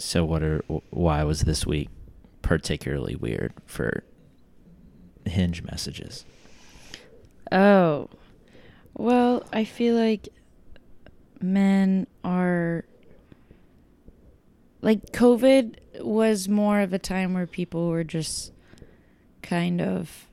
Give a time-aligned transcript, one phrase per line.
[0.00, 1.90] So what are why was this week
[2.40, 4.02] particularly weird for
[5.26, 6.24] hinge messages?
[7.52, 8.08] Oh.
[8.96, 10.30] Well, I feel like
[11.42, 12.84] men are
[14.80, 18.52] like COVID was more of a time where people were just
[19.42, 20.26] kind of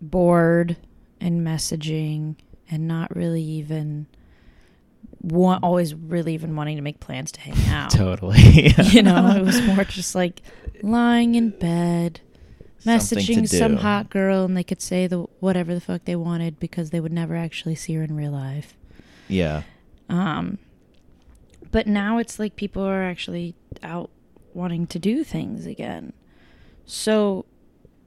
[0.00, 0.78] bored
[1.20, 2.36] and messaging
[2.70, 4.06] and not really even
[5.20, 7.90] want, always really even wanting to make plans to hang out.
[7.90, 8.72] Totally.
[8.78, 10.40] you know, it was more just like
[10.82, 12.20] lying in bed,
[12.78, 13.82] Something to messaging some do.
[13.82, 17.12] hot girl, and they could say the whatever the fuck they wanted because they would
[17.12, 18.74] never actually see her in real life.
[19.28, 19.62] yeah.
[20.08, 20.58] Um,
[21.70, 24.10] but now it's like people are actually out
[24.54, 26.12] wanting to do things again.
[26.84, 27.44] So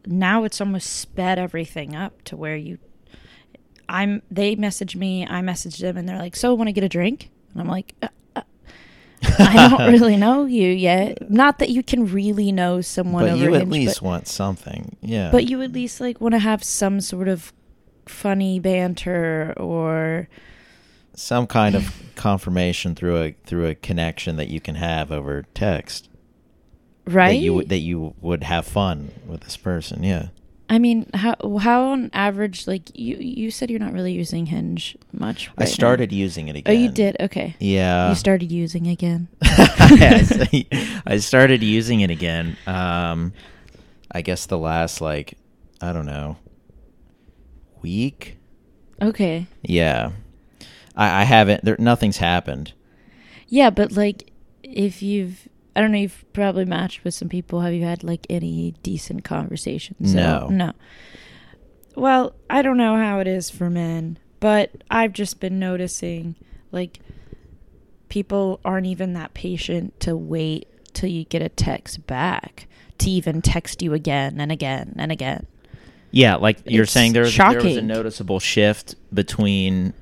[0.06, 2.78] now it's almost sped everything up to where you
[3.90, 6.90] I'm they message me, I message them and they're like, "So, want to get a
[6.90, 8.42] drink?" And I'm like, uh, uh,
[9.40, 11.30] I don't really know you yet.
[11.30, 14.96] Not that you can really know someone But you at Hinge, least but, want something.
[15.02, 15.30] Yeah.
[15.32, 17.54] but you at least like want to have some sort of
[18.06, 20.28] funny banter or
[21.16, 26.10] some kind of confirmation through a through a connection that you can have over text.
[27.06, 27.30] right?
[27.30, 30.04] That you that you would have fun with this person.
[30.04, 30.30] Yeah.
[30.70, 32.68] I mean, how how on average?
[32.68, 35.50] Like you, you said you're not really using Hinge much.
[35.50, 35.74] I right now.
[35.74, 36.76] started using it again.
[36.76, 37.18] Oh, you did.
[37.20, 37.56] Okay.
[37.60, 38.10] Yeah.
[38.10, 39.28] you started using again.
[39.44, 42.58] I I started using it again.
[42.66, 43.34] Um,
[44.12, 45.38] I guess the last like
[45.82, 46.38] I don't know
[47.84, 48.38] week.
[49.00, 49.46] Okay.
[49.62, 50.12] Yeah,
[50.96, 51.64] I, I haven't.
[51.64, 52.74] There, nothing's happened.
[53.48, 54.32] Yeah, but like,
[54.64, 57.62] if you've, I don't know, you've probably matched with some people.
[57.62, 60.14] Have you had like any decent conversations?
[60.14, 60.48] No.
[60.48, 60.74] No.
[61.96, 66.36] Well, I don't know how it is for men, but I've just been noticing
[66.72, 67.00] like
[68.10, 72.68] people aren't even that patient to wait till you get a text back
[73.00, 75.48] to even text you again and again and again.
[76.12, 79.94] Yeah, like you're It's saying, there was, there was a noticeable shift between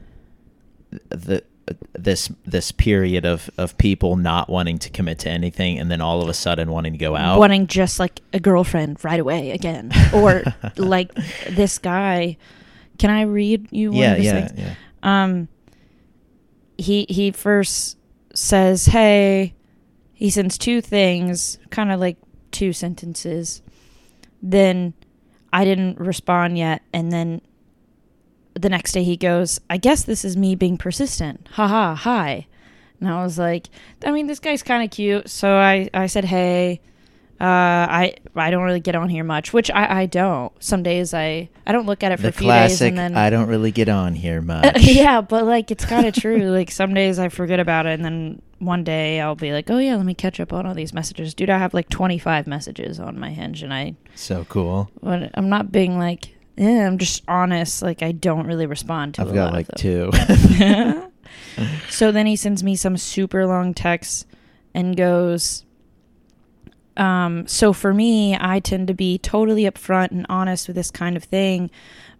[1.07, 1.41] the
[1.93, 6.21] this this period of of people not wanting to commit to anything, and then all
[6.21, 7.39] of a sudden wanting to go out.
[7.39, 10.43] wanting just like a girlfriend right away again or
[10.77, 11.13] like
[11.49, 12.37] this guy
[13.01, 14.59] can i read you one yeah, yeah, things?
[14.59, 14.75] yeah.
[15.01, 15.47] um
[16.77, 17.97] he he first
[18.33, 19.53] says hey
[20.13, 22.17] he sends two things kind of like
[22.51, 23.61] two sentences
[24.41, 24.93] then
[25.51, 27.41] i didn't respond yet and then
[28.53, 32.47] the next day he goes i guess this is me being persistent Ha ha, hi
[33.00, 33.67] and i was like
[34.06, 36.81] i mean this guy's kind of cute so i i said hey
[37.40, 37.44] uh,
[37.90, 40.53] I I don't really get on here much, which I, I don't.
[40.63, 42.90] Some days I I don't look at it for The a few days classic.
[42.90, 44.79] and then I don't really get on here much.
[44.84, 46.51] yeah, but like it's kind of true.
[46.51, 49.79] Like some days I forget about it, and then one day I'll be like, "Oh
[49.79, 53.00] yeah, let me catch up on all these messages." Dude, I have like 25 messages
[53.00, 54.91] on my Hinge, and I, So cool.
[55.00, 57.81] when I'm not being like, yeah, I'm just honest.
[57.81, 59.22] Like I don't really respond to.
[59.22, 60.12] I've a got lot like of two.
[60.12, 61.12] them.
[61.89, 64.28] so then he sends me some super long text
[64.73, 65.66] and goes.
[66.97, 71.16] Um, so for me, I tend to be totally upfront and honest with this kind
[71.16, 71.72] of thing.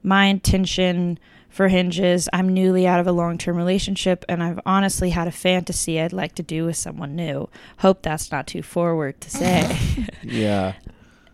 [0.02, 5.10] My intention for hinges, I'm newly out of a long term relationship and I've honestly
[5.10, 7.50] had a fantasy I'd like to do with someone new.
[7.80, 9.78] Hope that's not too forward to say.
[10.24, 10.74] yeah.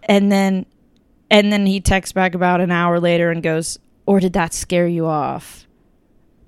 [0.03, 0.65] and then
[1.29, 4.87] and then he texts back about an hour later and goes, Or did that scare
[4.87, 5.65] you off?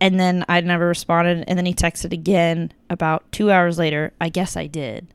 [0.02, 4.30] And then I never responded and then he texted again about two hours later, I
[4.30, 5.08] guess I did.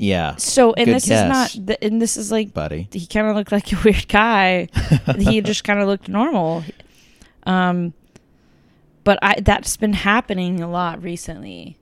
[0.00, 1.24] Yeah, So and Good this guess.
[1.24, 2.86] is not th- and this is like buddy.
[2.92, 4.68] he kind of looked like a weird guy.
[5.18, 6.62] he just kind of looked normal.
[7.44, 7.94] Um,
[9.02, 11.78] but I that's been happening a lot recently,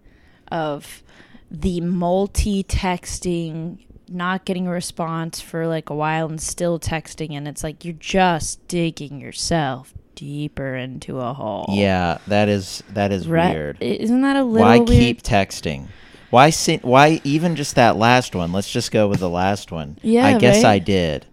[0.51, 1.03] of
[1.51, 3.79] the multi-texting,
[4.09, 7.95] not getting a response for like a while and still texting, and it's like you're
[7.95, 11.67] just digging yourself deeper into a hole.
[11.71, 13.53] Yeah, that is that is Right?
[13.55, 13.83] weird.
[13.83, 14.89] Isn't that a little Why weird?
[14.89, 15.89] keep texting?
[16.31, 18.53] Why si- why even just that last one?
[18.53, 19.99] Let's just go with the last one.
[20.03, 20.71] Yeah, I guess right?
[20.75, 21.27] I did.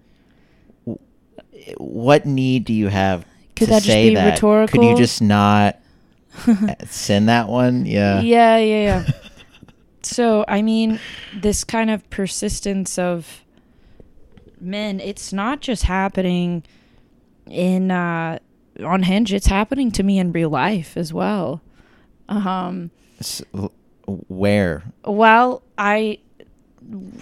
[1.78, 4.40] What need do you have Could to that just say be that?
[4.40, 5.80] Could you just not
[6.88, 7.86] send that one?
[7.86, 8.22] Yeah.
[8.22, 9.12] yeah, yeah, yeah.
[10.14, 11.00] so, I mean,
[11.36, 13.44] this kind of persistence of
[14.60, 16.64] men, it's not just happening
[17.50, 18.40] in uh
[18.84, 21.62] on Hinge, it's happening to me in real life as well.
[22.30, 23.72] Um S- l-
[24.08, 24.84] Where?
[25.06, 26.20] well, I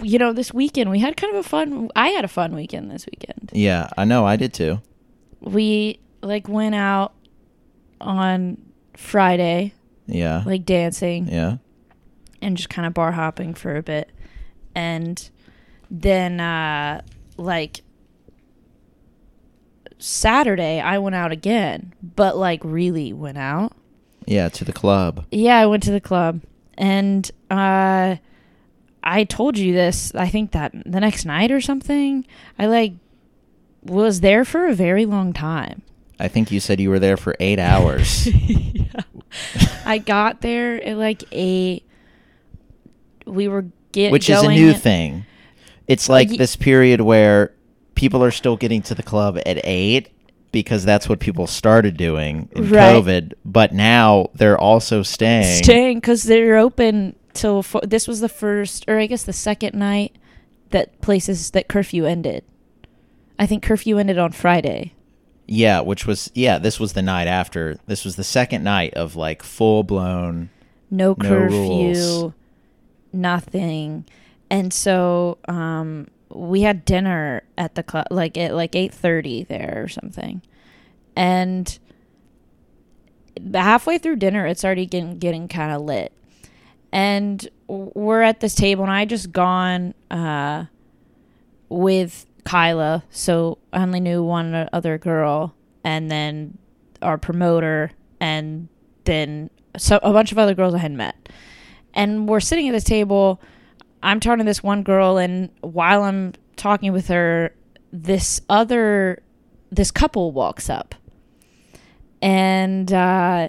[0.02, 2.90] you know, this weekend we had kind of a fun I had a fun weekend
[2.90, 3.50] this weekend.
[3.52, 4.24] Yeah, I know.
[4.26, 4.80] I did too.
[5.40, 7.12] We like went out
[8.00, 8.56] on
[8.96, 9.72] Friday,
[10.06, 10.42] Yeah.
[10.46, 11.28] like dancing.
[11.28, 11.56] yeah.
[12.42, 14.10] And just kind of bar hopping for a bit.
[14.74, 15.30] And
[15.90, 17.02] then, uh,
[17.36, 17.82] like,
[19.98, 23.72] Saturday, I went out again, but like really went out.
[24.26, 25.26] Yeah, to the club.
[25.30, 26.42] Yeah, I went to the club.
[26.76, 28.16] And, uh,
[29.04, 32.24] I told you this, I think that the next night or something.
[32.58, 32.92] I like
[33.82, 35.82] was there for a very long time.
[36.20, 38.26] I think you said you were there for eight hours.
[38.46, 39.00] yeah.
[39.84, 41.84] I got there at like eight.
[43.26, 45.24] We were get which is a new at- thing.
[45.88, 47.52] It's like ye- this period where
[47.94, 50.08] people are still getting to the club at eight
[50.52, 52.94] because that's what people started doing in Right.
[52.94, 53.32] COVID.
[53.44, 55.62] But now they're also staying.
[55.62, 59.74] staying because they're open till fo- this was the first or I guess the second
[59.74, 60.16] night
[60.70, 62.44] that places that curfew ended.
[63.38, 64.92] I think curfew ended on Friday.
[65.48, 66.58] Yeah, which was yeah.
[66.58, 67.76] This was the night after.
[67.86, 70.50] This was the second night of like full blown.
[70.90, 72.32] no No curfew, rules.
[73.12, 74.04] Nothing.
[74.50, 79.82] And so um, we had dinner at the club, like at like eight thirty there
[79.82, 80.42] or something.
[81.16, 81.78] And
[83.54, 86.12] halfway through dinner, it's already getting getting kind of lit.
[86.92, 90.66] And we're at this table, and I just gone uh,
[91.70, 96.58] with Kyla, so I only knew one other girl, and then
[97.00, 98.68] our promoter, and
[99.04, 99.48] then
[99.78, 101.30] so a bunch of other girls I hadn't met.
[101.94, 103.40] And we're sitting at this table.
[104.02, 107.54] I'm talking to this one girl, and while I'm talking with her,
[107.92, 109.22] this other
[109.70, 110.94] this couple walks up,
[112.20, 113.48] and uh,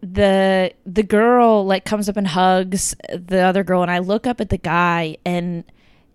[0.00, 4.40] the the girl like comes up and hugs the other girl, and I look up
[4.40, 5.64] at the guy, and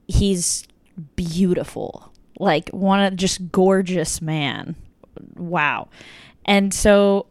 [0.07, 0.65] he's
[1.15, 4.75] beautiful, like one of just gorgeous man.
[5.35, 5.89] Wow,
[6.45, 7.27] and so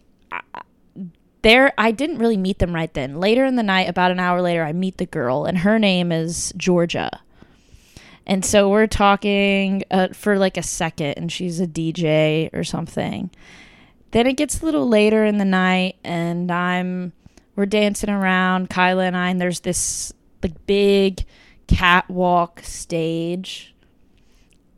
[1.42, 3.20] there I didn't really meet them right then.
[3.20, 6.12] Later in the night, about an hour later, I meet the girl, and her name
[6.12, 7.20] is Georgia.
[8.26, 13.30] And so we're talking uh, for like a second, and she's a DJ or something.
[14.10, 17.12] Then it gets a little later in the night, and I'm
[17.56, 20.12] we're dancing around, Kyla and I, and there's this
[20.42, 21.24] like big
[21.66, 23.74] catwalk stage,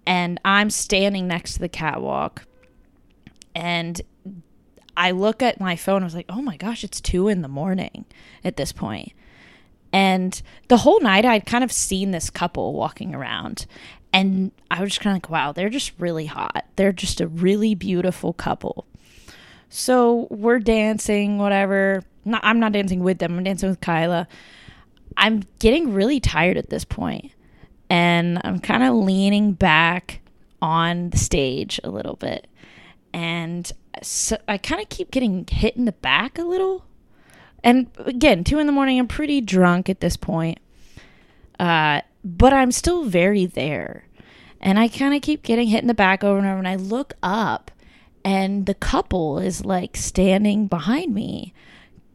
[0.06, 2.46] and I'm standing next to the catwalk,
[3.54, 4.00] and
[4.96, 6.02] I look at my phone.
[6.02, 8.04] I was like, oh my gosh, it's two in the morning
[8.44, 9.12] at this point.
[9.92, 13.66] And the whole night, I'd kind of seen this couple walking around.
[14.12, 16.66] And I was just kind of like, wow, they're just really hot.
[16.76, 18.86] They're just a really beautiful couple.
[19.68, 22.02] So we're dancing, whatever.
[22.24, 24.28] Not, I'm not dancing with them, I'm dancing with Kyla.
[25.16, 27.32] I'm getting really tired at this point,
[27.88, 30.20] And I'm kind of leaning back
[30.62, 32.46] on the stage a little bit.
[33.12, 33.70] And
[34.02, 36.84] so I kind of keep getting hit in the back a little.
[37.62, 40.58] And again, two in the morning, I'm pretty drunk at this point.
[41.58, 44.06] Uh, but I'm still very there.
[44.60, 46.58] And I kind of keep getting hit in the back over and over.
[46.58, 47.70] And I look up,
[48.24, 51.54] and the couple is like standing behind me,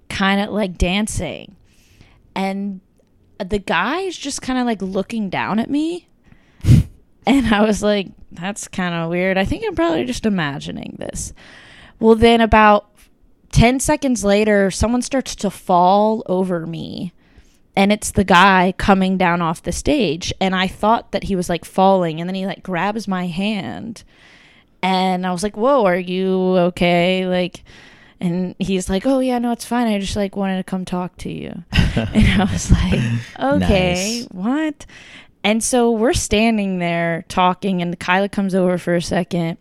[0.10, 1.56] kind of like dancing.
[2.36, 2.82] And
[3.40, 6.08] the guy is just kind of like looking down at me.
[7.28, 9.36] And I was like, that's kind of weird.
[9.36, 11.34] I think I'm probably just imagining this.
[12.00, 12.90] Well, then about
[13.52, 17.14] 10 seconds later, someone starts to fall over me.
[17.78, 20.34] And it's the guy coming down off the stage.
[20.40, 22.20] And I thought that he was like falling.
[22.22, 24.04] And then he like grabs my hand.
[24.82, 27.26] And I was like, whoa, are you okay?
[27.28, 27.64] Like,
[28.22, 29.88] and he's like, oh, yeah, no, it's fine.
[29.88, 31.64] I just like wanted to come talk to you.
[31.74, 33.02] and I was like,
[33.40, 34.28] okay, Nice.
[34.32, 34.86] what?
[35.44, 39.58] And so we're standing there talking, and Kyla comes over for a second.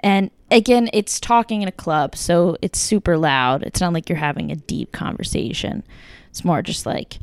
[0.00, 3.62] And again, it's talking in a club, so it's super loud.
[3.62, 5.82] It's not like you're having a deep conversation.
[6.30, 7.18] It's more just like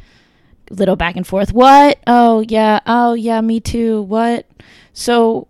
[0.70, 1.54] little back and forth.
[1.54, 2.00] What?
[2.08, 2.80] Oh, yeah.
[2.86, 4.02] Oh, yeah, me too.
[4.04, 4.46] What?
[4.94, 5.48] So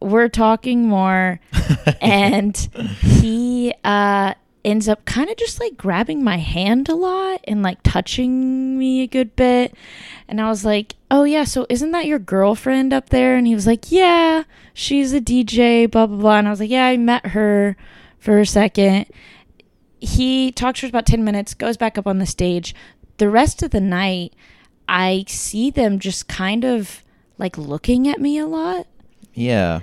[0.00, 1.40] we're talking more
[2.00, 2.56] and
[3.00, 7.82] he uh ends up kind of just like grabbing my hand a lot and like
[7.82, 9.74] touching me a good bit
[10.28, 13.54] and i was like oh yeah so isn't that your girlfriend up there and he
[13.54, 16.96] was like yeah she's a dj blah blah blah and i was like yeah i
[16.96, 17.76] met her
[18.18, 19.06] for a second
[20.00, 22.74] he talks for about 10 minutes goes back up on the stage
[23.18, 24.34] the rest of the night
[24.88, 27.02] i see them just kind of
[27.38, 28.86] like looking at me a lot
[29.34, 29.80] Yeah.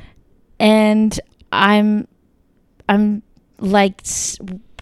[0.60, 1.20] and
[1.52, 2.08] I'm
[2.88, 3.24] I'm
[3.60, 4.02] like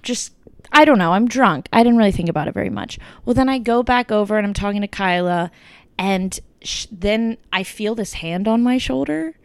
[0.02, 0.34] just
[0.72, 1.70] I don't know, I'm drunk.
[1.72, 3.00] I didn't really think about it very much.
[3.24, 5.50] Well, then I go back over and I'm talking to Kyla
[5.98, 9.36] and sh- then I feel this hand on my shoulder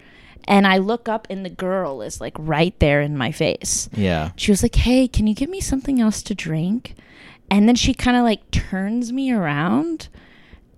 [0.49, 3.89] and I look up and the girl is like right there in my face.
[3.95, 4.33] Yeah.
[4.37, 6.95] She was like, "Hey, can you give me something else to drink?"
[7.51, 10.09] And then she kind of like turns me around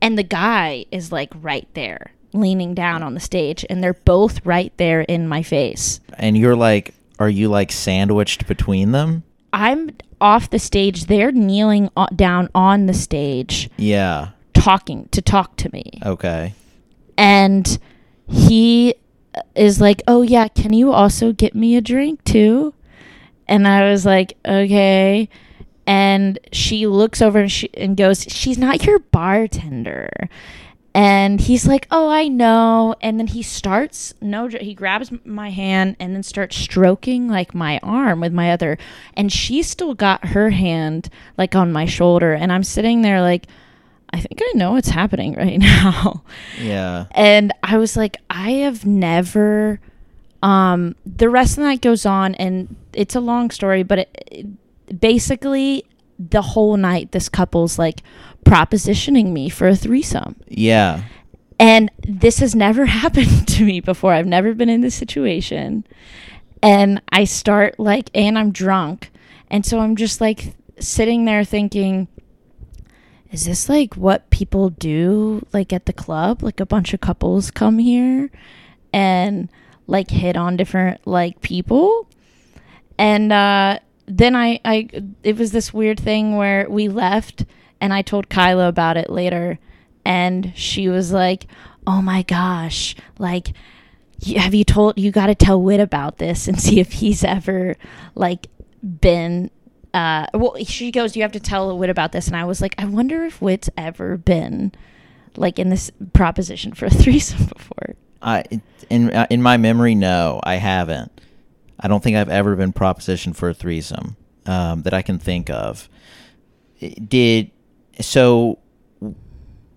[0.01, 4.45] and the guy is like right there, leaning down on the stage and they're both
[4.45, 6.01] right there in my face.
[6.19, 9.23] And you're like, are you like sandwiched between them?
[9.53, 9.91] I'm
[10.21, 11.05] off the stage.
[11.07, 14.31] They're kneeling o- down on the stage Yeah.
[14.53, 15.85] talking to talk to me.
[16.05, 16.55] Okay.
[17.17, 17.79] and
[18.29, 18.95] he
[19.55, 22.75] is like, "Oh yeah, can you also get me a drink too?"
[23.49, 25.29] And I was like, "Okay."
[25.87, 30.11] And she looks over and she and goes, "She's not your bartender."
[30.97, 35.97] And he's like, "Oh, I know." And then he starts no he grabs my hand
[36.01, 38.79] and then starts stroking like my arm with my other
[39.15, 43.47] and she still got her hand like on my shoulder and I'm sitting there like
[44.15, 46.23] I think I know what's happening right now.
[46.61, 47.07] Yeah.
[47.11, 49.81] And I was like, I have never.
[50.43, 54.25] Um, the rest of the night goes on, and it's a long story, but it,
[54.31, 55.85] it- basically,
[56.19, 58.03] the whole night, this couple's like
[58.45, 60.37] propositioning me for a threesome.
[60.49, 61.03] Yeah.
[61.59, 64.13] And this has never happened to me before.
[64.13, 65.87] I've never been in this situation.
[66.63, 69.11] And I start like, and I'm drunk.
[69.51, 72.09] And so I'm just like sitting there thinking,
[73.35, 76.41] is this like what people do like at the club?
[76.41, 78.31] Like a bunch of couples come here
[78.93, 79.49] and
[79.89, 82.09] like hit on different like people?
[82.97, 84.89] And uh then I I
[85.25, 87.45] it was this weird thing where we left
[87.81, 89.59] and I told Kyla about it later
[90.05, 91.49] and she was like,
[91.89, 93.53] "Oh my gosh, like
[94.37, 97.75] have you told you got to tell Wit about this and see if he's ever
[98.15, 98.47] like
[98.81, 99.51] been
[99.95, 102.75] uh well she goes you have to tell Wit about this and I was like
[102.77, 104.73] I wonder if Wit's ever been
[105.37, 107.97] like in this proposition for a threesome before.
[108.23, 108.45] I
[108.91, 111.13] in uh, in my memory, no, I haven't.
[111.79, 115.51] I don't think I've ever been propositioned for a threesome um, that I can think
[115.51, 115.89] of.
[116.81, 117.51] Did
[118.01, 118.59] so?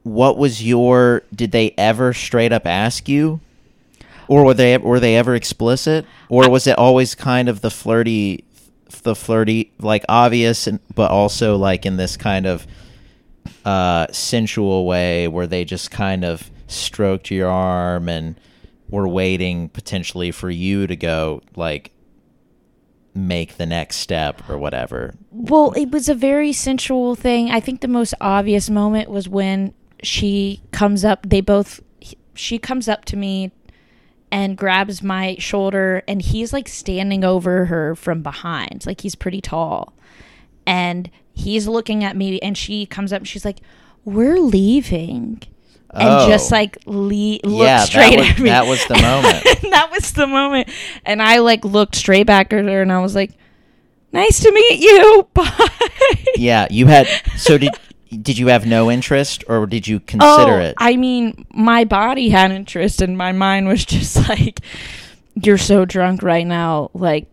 [0.04, 1.24] What was your?
[1.36, 3.42] Did they ever straight up ask you,
[4.30, 8.46] or were they were they ever explicit, or was it always kind of the flirty,
[9.04, 12.68] the flirty like obvious, and but also like in this kind of
[13.66, 18.40] uh, sensual way where they just kind of stroked your arm and
[18.90, 21.92] were waiting potentially for you to go like
[23.14, 25.16] make the next step or whatever.
[25.32, 27.50] Well, it was a very sensual thing.
[27.50, 31.28] I think the most obvious moment was when she comes up.
[31.28, 31.82] They both,
[32.36, 33.52] she comes up to me
[34.32, 38.86] and grabs my shoulder, and he's like standing over her from behind.
[38.86, 39.94] Like he's pretty tall.
[40.66, 43.60] And he's looking at me, and she comes up and she's like,
[44.06, 45.42] We're leaving.
[45.94, 46.28] And Oh.
[46.28, 48.50] just like le- look yeah, straight was, at me.
[48.50, 49.44] that was the moment.
[49.72, 50.70] that was the moment.
[51.06, 53.32] And I like looked straight back at her and I was like,
[54.12, 55.28] Nice to meet you.
[55.34, 55.70] Bye.
[56.36, 57.08] yeah, you had
[57.38, 57.72] so did
[58.10, 60.76] did you have no interest or did you consider oh, it?
[60.78, 64.62] I mean, my body had interest and my mind was just like,
[65.36, 66.92] You're so drunk right now.
[66.94, 67.28] Like,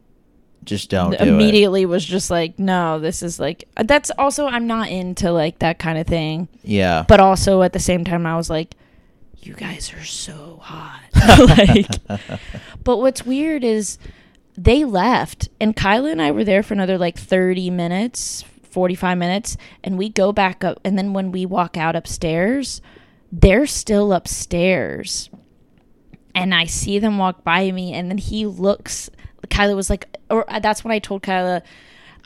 [0.64, 1.28] just don't do it.
[1.28, 5.78] immediately was just like, No, this is like, that's also, I'm not into like that
[5.78, 6.49] kind of thing.
[6.62, 7.04] Yeah.
[7.07, 8.75] But also at the same time, I was like,
[9.38, 11.02] You guys are so hot.
[11.59, 11.88] like,
[12.83, 13.99] But what's weird is
[14.57, 19.57] they left, and Kyla and I were there for another like 30 minutes, 45 minutes,
[19.85, 20.81] and we go back up.
[20.85, 22.83] And then when we walk out upstairs,
[23.31, 25.31] they're still upstairs.
[26.35, 29.09] And I see them walk by me, and then he looks.
[29.49, 31.62] Kyla was like, or uh, that's when I told Kyla,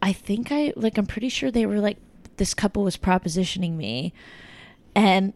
[0.01, 1.99] I think I, like, I'm pretty sure they were like,
[2.39, 4.15] this couple was propositioning me.
[4.95, 5.35] And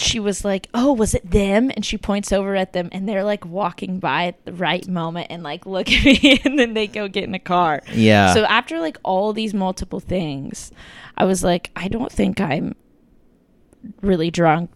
[0.00, 3.24] she was like, "Oh, was it them?" And she points over at them, and they're
[3.24, 6.86] like walking by at the right moment, and like look at me, and then they
[6.86, 7.82] go get in a car.
[7.92, 8.34] Yeah.
[8.34, 10.72] So after like all these multiple things,
[11.16, 12.74] I was like, I don't think I'm
[14.02, 14.70] really drunk,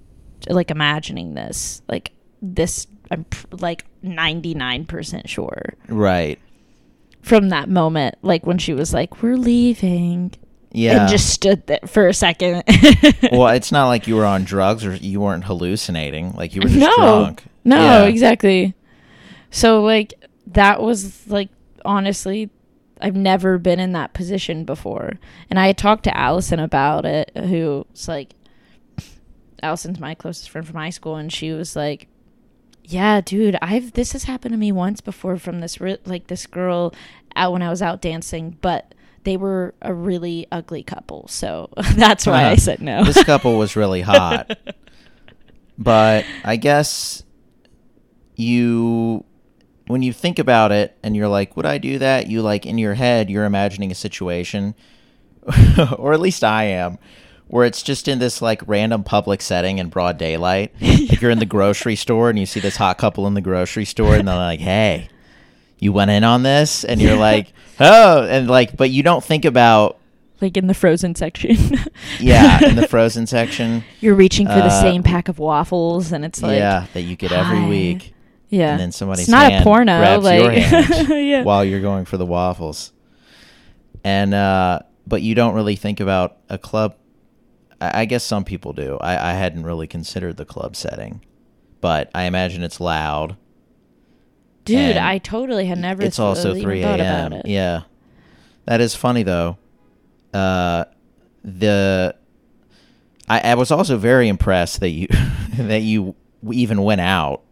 [0.48, 1.82] like imagining this.
[1.88, 6.38] Like this, I'm pr- like ninety nine percent sure right.
[7.22, 10.32] from that moment, like when she was like, "We're leaving,"
[10.74, 11.02] Yeah.
[11.02, 12.62] and just stood there for a second.
[13.32, 16.32] well, it's not like you were on drugs or you weren't hallucinating.
[16.32, 17.44] Like you were just no, drunk.
[17.64, 18.04] no, Yeah.
[18.04, 18.74] exactly.
[19.50, 20.14] So like
[20.48, 21.50] that was like
[21.84, 22.48] honestly,
[23.00, 25.14] I've never been in that position before,
[25.50, 28.34] and I had talked to Allison about it, who's like,
[29.62, 32.08] Allison's my closest friend from high school, and she was like.
[32.84, 36.92] Yeah, dude, I've this has happened to me once before from this like this girl
[37.36, 38.92] out when I was out dancing, but
[39.24, 42.56] they were a really ugly couple, so that's why I Uh-huh.
[42.56, 43.04] said no.
[43.04, 44.58] this couple was really hot.
[45.78, 47.22] but I guess
[48.36, 49.24] you
[49.88, 52.28] when you think about it and you're like, would I do that?
[52.28, 54.74] You like in your head, you're imagining a situation
[55.98, 56.98] or at least I am,
[57.48, 60.72] where it's just in this like random public setting in broad daylight.
[60.80, 63.84] Like you're in the grocery store and you see this hot couple in the grocery
[63.84, 65.08] store and they're like, "Hey,
[65.82, 69.44] you went in on this?" And you're like, "Oh," and like, but you don't think
[69.44, 69.98] about
[70.40, 71.56] Like in the frozen section.
[72.20, 73.84] yeah in the frozen section.
[74.00, 77.16] You're reaching for the Uh, same pack of waffles, and it's like, yeah, that you
[77.16, 77.68] get every hi.
[77.68, 78.14] week.
[78.48, 78.72] yeah.
[78.72, 79.98] And then somebody's it's not a hand porno.
[79.98, 81.42] grabs like, your hand yeah.
[81.42, 82.92] while you're going for the waffles.
[84.04, 86.94] And uh but you don't really think about a club
[87.80, 88.98] I, I guess some people do.
[89.00, 91.20] I, I hadn't really considered the club setting.
[91.80, 93.36] But I imagine it's loud.
[94.64, 96.02] Dude, and I totally had never.
[96.02, 97.42] it's also three AM.
[97.44, 97.82] Yeah.
[98.66, 99.58] That is funny though.
[100.32, 100.84] Uh
[101.44, 102.14] the
[103.28, 105.08] I, I was also very impressed that you
[105.56, 106.14] that you
[106.50, 107.42] even went out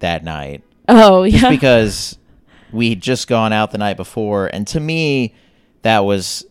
[0.00, 1.38] that night Oh yeah.
[1.38, 2.18] just because
[2.72, 5.34] we'd just gone out the night before and to me
[5.82, 6.44] that was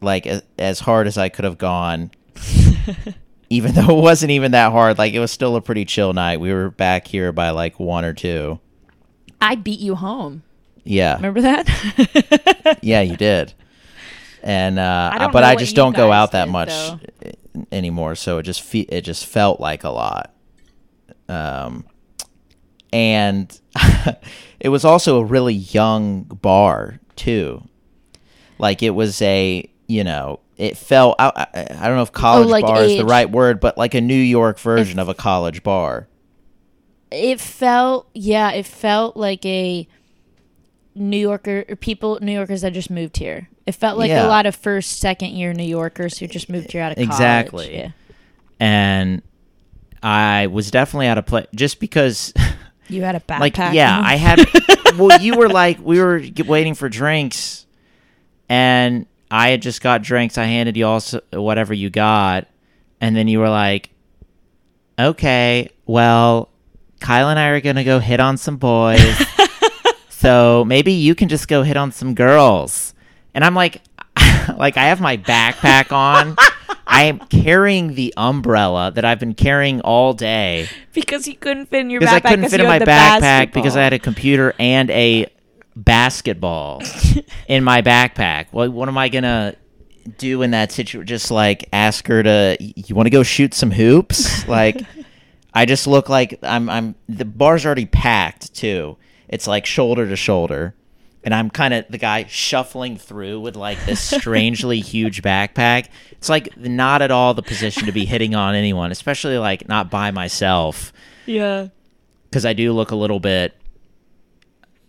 [0.00, 2.10] like a, as hard as i could have gone
[3.50, 6.40] even though it wasn't even that hard like it was still a pretty chill night
[6.40, 8.58] we were back here by like one or two
[9.40, 10.42] I beat you home.
[10.84, 11.16] yeah.
[11.16, 12.78] Remember that?
[12.82, 13.54] yeah you did.
[14.42, 17.00] And uh I but i just don't go out that did, much though.
[17.72, 18.14] anymore.
[18.14, 20.34] So it just fe- it just felt like a lot.
[21.28, 21.84] Um
[22.92, 23.60] and
[24.60, 27.62] it was also a really young bar too.
[28.58, 32.46] Like it was a you know it felt i, I, I don't know if college
[32.46, 35.14] Oh, like bar is the right word but like a new york version of a
[35.14, 36.08] college bar
[37.10, 39.86] it felt yeah, it felt like a
[40.94, 43.48] New Yorker or people New Yorkers that just moved here.
[43.66, 44.26] It felt like Yeah.
[44.26, 47.08] a lot of first, second year New Yorkers who just moved here out of college.
[47.10, 47.76] Exactly.
[47.76, 47.90] Yeah.
[48.60, 49.22] and
[50.02, 52.32] i was definitely out of place just because
[52.88, 53.40] You had a backpack.
[53.40, 54.38] like yeah i had
[54.98, 57.66] well you were like we were waiting for drinks
[58.48, 61.00] and i had just got drinks i handed you all
[61.32, 62.46] whatever you got
[63.00, 63.90] and then you were like
[64.98, 66.48] okay well
[67.00, 69.00] kyla and i are gonna go hit on some boys
[70.08, 72.94] so maybe you can just go hit on some girls
[73.34, 73.82] and i'm like
[74.56, 76.36] like i have my backpack on
[76.86, 81.80] i am carrying the umbrella that i've been carrying all day because you couldn't fit
[81.80, 82.26] in your because backpack.
[82.26, 85.26] I couldn't fit in my backpack because I had a computer and a
[85.76, 86.82] basketball
[87.48, 88.46] in my backpack.
[88.52, 89.54] Well, what am I gonna
[90.18, 91.06] do in that situation?
[91.06, 94.46] Just like ask her to, you want to go shoot some hoops?
[94.48, 94.80] like,
[95.54, 96.68] I just look like I'm.
[96.68, 96.94] I'm.
[97.08, 98.96] The bar's already packed too.
[99.28, 100.74] It's like shoulder to shoulder.
[101.24, 105.88] And I'm kind of the guy shuffling through with like this strangely huge backpack.
[106.12, 109.90] It's like not at all the position to be hitting on anyone, especially like not
[109.90, 110.92] by myself
[111.26, 111.68] yeah.
[112.30, 113.54] because I do look a little bit.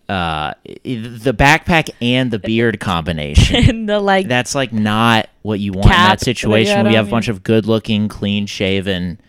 [0.08, 3.56] Uh, the backpack and the beard combination.
[3.69, 6.78] and the like That's like not what you want in that situation.
[6.78, 9.19] When you you had have a bunch of good-looking, clean-shaven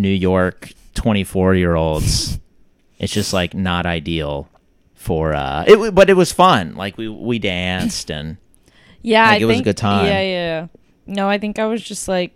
[0.00, 2.38] New York twenty-four-year-olds.
[2.98, 4.48] it's just like not ideal
[4.94, 5.34] for.
[5.34, 6.74] uh it, But it was fun.
[6.74, 8.36] Like we we danced and
[9.02, 10.06] Yeah, Like, it was a good time.
[10.06, 10.66] Yeah, yeah.
[11.06, 12.32] No, I think I was just like,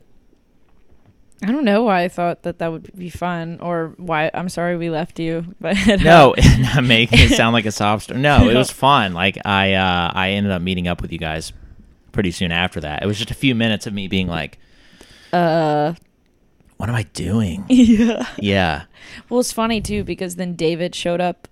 [1.42, 4.30] I don't know why I thought that that would be fun, or why.
[4.32, 8.20] I'm sorry we left you, but no, not making it sound like a sob story.
[8.20, 9.12] No, it was fun.
[9.12, 11.52] Like I, uh, I ended up meeting up with you guys
[12.12, 13.02] pretty soon after that.
[13.02, 14.58] It was just a few minutes of me being like,
[15.32, 15.94] uh,
[16.76, 18.26] "What am I doing?" yeah.
[18.38, 18.84] yeah.
[19.28, 21.48] Well, it's funny too because then David showed up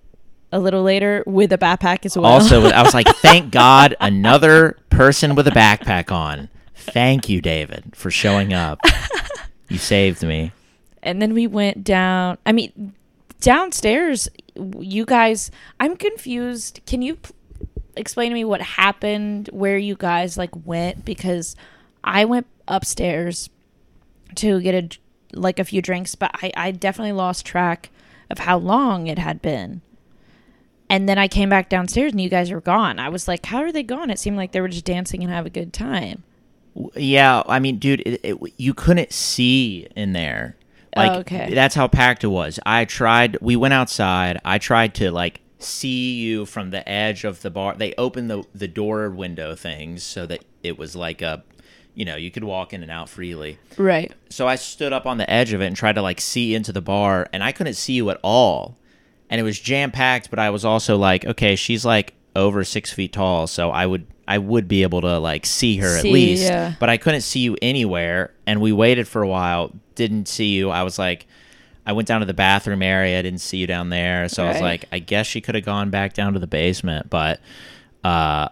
[0.51, 2.31] a little later with a backpack as well.
[2.31, 7.95] Also, I was like, "Thank God, another person with a backpack on." Thank you, David,
[7.95, 8.79] for showing up.
[9.69, 10.51] You saved me.
[11.01, 12.37] and then we went down.
[12.45, 12.93] I mean,
[13.39, 14.27] downstairs.
[14.79, 16.81] You guys, I'm confused.
[16.85, 17.33] Can you p-
[17.95, 19.49] explain to me what happened?
[19.53, 21.05] Where you guys like went?
[21.05, 21.55] Because
[22.03, 23.49] I went upstairs
[24.35, 24.97] to get a
[25.33, 27.89] like a few drinks, but I I definitely lost track
[28.29, 29.81] of how long it had been.
[30.89, 32.99] And then I came back downstairs and you guys were gone.
[32.99, 34.09] I was like, how are they gone?
[34.09, 36.23] It seemed like they were just dancing and have a good time.
[36.95, 40.55] Yeah, I mean, dude, it, it, you couldn't see in there.
[40.95, 41.53] Oh, like, Oh, okay.
[41.53, 42.59] that's how packed it was.
[42.65, 43.37] I tried.
[43.41, 44.39] We went outside.
[44.45, 47.75] I tried to like see you from the edge of the bar.
[47.75, 51.43] They opened the the door window things so that it was like a,
[51.95, 53.59] you know, you could walk in and out freely.
[53.77, 54.11] Right.
[54.29, 56.71] So I stood up on the edge of it and tried to like see into
[56.71, 58.77] the bar, and I couldn't see you at all.
[59.29, 62.91] And it was jam packed, but I was also like, okay, she's like over six
[62.91, 66.13] feet tall, so I would I would be able to like see her See, at
[66.13, 66.43] least.
[66.43, 66.73] yeah.
[66.79, 70.69] But I couldn't see you anywhere, and we waited for a while, didn't see you.
[70.69, 71.27] I was like,
[71.85, 74.53] I went down to the bathroom area, I didn't see you down there, so I
[74.53, 77.39] was like, I guess she could have gone back down to the basement, but
[78.03, 78.49] uh,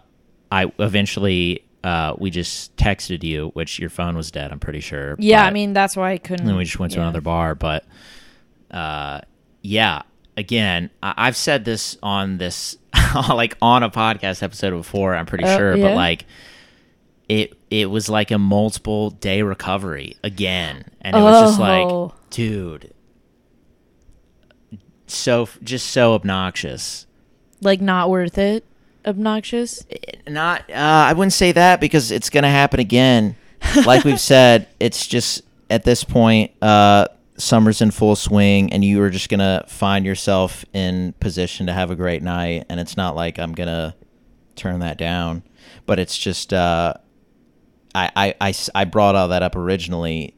[0.50, 4.52] I eventually uh, we just texted you, which your phone was dead.
[4.52, 5.16] I'm pretty sure.
[5.18, 6.40] Yeah, I mean that's why I couldn't.
[6.40, 7.04] and then we just went to yeah.
[7.04, 7.54] another bar.
[7.54, 7.84] But
[8.70, 9.20] uh,
[9.62, 10.02] yeah,
[10.36, 12.76] again, I- I've said this on this
[13.28, 15.14] like on a podcast episode before.
[15.14, 15.88] I'm pretty Oh, sure, yeah?
[15.88, 16.24] but like
[17.28, 22.02] it it was like a multiple day recovery again, and it was just Oh.
[22.12, 22.92] like, dude,
[25.06, 27.06] so just so obnoxious.
[27.60, 28.64] Like not worth it.
[29.06, 29.84] Obnoxious.
[30.28, 33.36] Not, uh, I wouldn't say that because it's going to happen again.
[33.86, 37.06] Like we've said, it's just at this point, uh,
[37.38, 41.72] summer's in full swing, and you are just going to find yourself in position to
[41.72, 42.66] have a great night.
[42.68, 43.94] And it's not like I'm going to
[44.56, 45.44] turn that down,
[45.86, 46.94] but it's just, uh,
[47.94, 50.34] I, I, I I brought all that up originally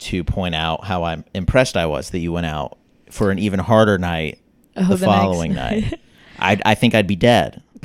[0.00, 2.78] to point out how I'm impressed I was that you went out
[3.10, 4.38] for an even harder night
[4.76, 5.82] Oh, the, the following night.
[5.90, 6.00] night.
[6.38, 7.62] I, I think I'd be dead.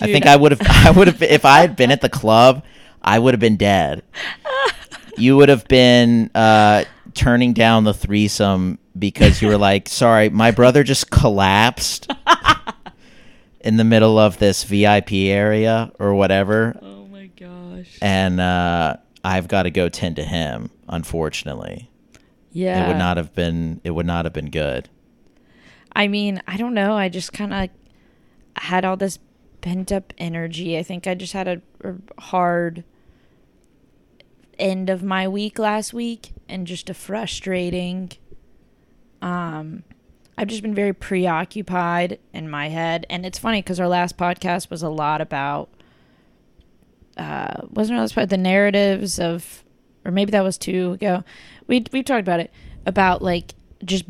[0.00, 0.60] I think I would have.
[0.86, 1.22] I would have.
[1.22, 2.64] If I had been at the club,
[3.02, 4.02] I would have been dead.
[5.16, 10.50] You would have been uh, turning down the threesome because you were like, "Sorry, my
[10.50, 12.10] brother just collapsed
[13.60, 17.98] in the middle of this VIP area or whatever, Oh my gosh.
[18.02, 21.90] and uh, I've got to go tend to him." Unfortunately,
[22.52, 22.84] Yeah.
[22.84, 23.80] it would not have been.
[23.84, 24.88] It would not have been good.
[25.96, 26.94] I mean, I don't know.
[26.96, 27.70] I just kind of
[28.56, 29.18] had all this
[29.60, 30.76] pent up energy.
[30.76, 32.84] I think I just had a, a hard
[34.58, 38.12] end of my week last week and just a frustrating
[39.20, 39.82] um
[40.36, 44.70] I've just been very preoccupied in my head and it's funny cuz our last podcast
[44.70, 45.70] was a lot about
[47.16, 49.64] uh wasn't last part the narratives of
[50.04, 51.24] or maybe that was two ago.
[51.66, 52.52] We we talked about it
[52.86, 54.04] about like just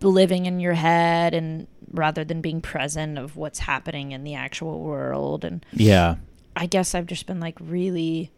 [0.00, 4.80] living in your head and rather than being present of what's happening in the actual
[4.80, 6.16] world and Yeah.
[6.56, 8.30] I guess I've just been like really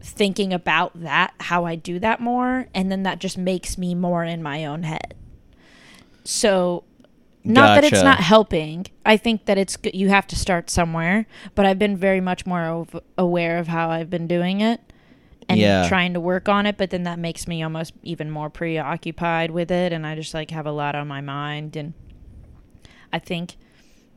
[0.00, 4.22] thinking about that, how I do that more, and then that just makes me more
[4.24, 5.14] in my own head.
[6.24, 6.84] So,
[7.42, 8.86] not that it's not helping.
[9.04, 9.94] I think that it's good.
[9.94, 13.90] You have to start somewhere, but I've been very much more ov- aware of how
[13.90, 14.80] I've been doing it
[15.48, 15.86] and Yeah.
[15.88, 16.78] trying to work on it.
[16.78, 20.50] But then that makes me almost even more preoccupied with it, and I just like
[20.52, 21.76] have a lot on my mind.
[21.76, 21.92] And
[23.14, 23.56] I think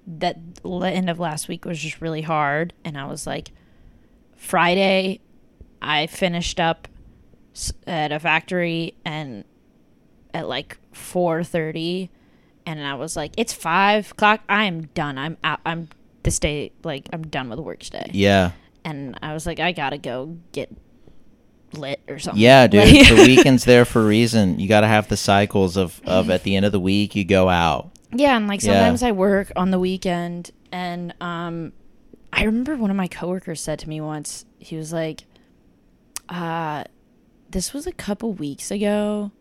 [0.06, 3.52] that l- end of last week was just really hard and i was like
[4.38, 5.20] friday
[5.82, 6.88] i finished up
[7.86, 9.44] at a factory and
[10.34, 12.10] at like 4.30
[12.66, 15.90] and i was like it's 5 o'clock i am done i'm out i'm
[16.24, 18.52] this day like i'm done with work today Yeah.
[18.86, 20.74] and i was like i gotta go get
[21.74, 22.86] lit or something Yeah, dude.
[22.86, 24.58] Like- the weekend's there for a reason.
[24.58, 27.26] You got to have the cycles of, of at the end of the week you
[27.26, 27.92] go out.
[28.14, 28.74] Yeah, and like Yeah.
[28.74, 31.74] sometimes I work on the weekend and um
[32.34, 35.26] I remember one of my coworkers said to me once, he was like,
[36.30, 36.84] uh
[37.50, 39.32] this was a couple weeks ago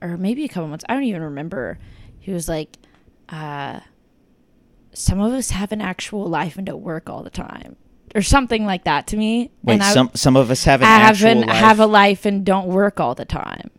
[0.00, 0.84] or maybe a couple months.
[0.88, 1.78] I don't even remember.
[2.18, 2.76] He was like,
[3.28, 3.80] uh
[4.94, 7.76] some of us have an actual life and don't work all the time.
[8.14, 9.50] Or something like that to me.
[9.62, 11.56] Wait, and I some some of us have an have, actual an, life.
[11.56, 13.70] have a life and don't work all the time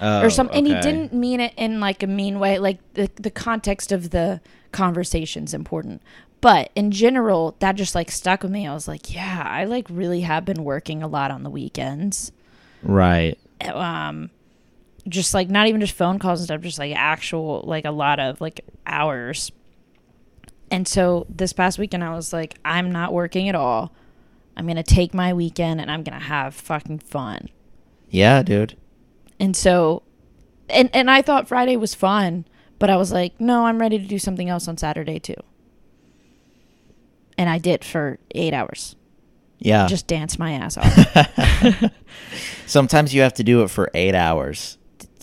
[0.00, 0.58] Oh, or something.
[0.58, 2.58] And he didn't mean it in like a mean way.
[2.58, 4.40] Like the the context of the
[4.72, 6.02] conversation's important.
[6.40, 8.66] But in general, that just like stuck with me.
[8.66, 12.30] I was like, yeah, I like really have been working a lot on the weekends.
[12.82, 13.38] Right.
[13.64, 14.30] Um,
[15.08, 18.20] just like not even just phone calls and stuff, just like actual like a lot
[18.20, 19.50] of like hours.
[20.70, 23.92] And so this past weekend, I was like, I'm not working at all.
[24.56, 27.48] I'm gonna take my weekend and I'm gonna have fucking fun.
[28.10, 28.76] Yeah, dude.
[29.38, 30.02] And so
[30.68, 32.46] and and I thought Friday was fun,
[32.78, 35.34] but I was like, no, I'm ready to do something else on Saturday too.
[37.38, 38.96] And I did for 8 hours.
[39.58, 39.86] Yeah.
[39.86, 41.92] Just dance my ass off.
[42.66, 44.76] Sometimes you have to do it for eight hours.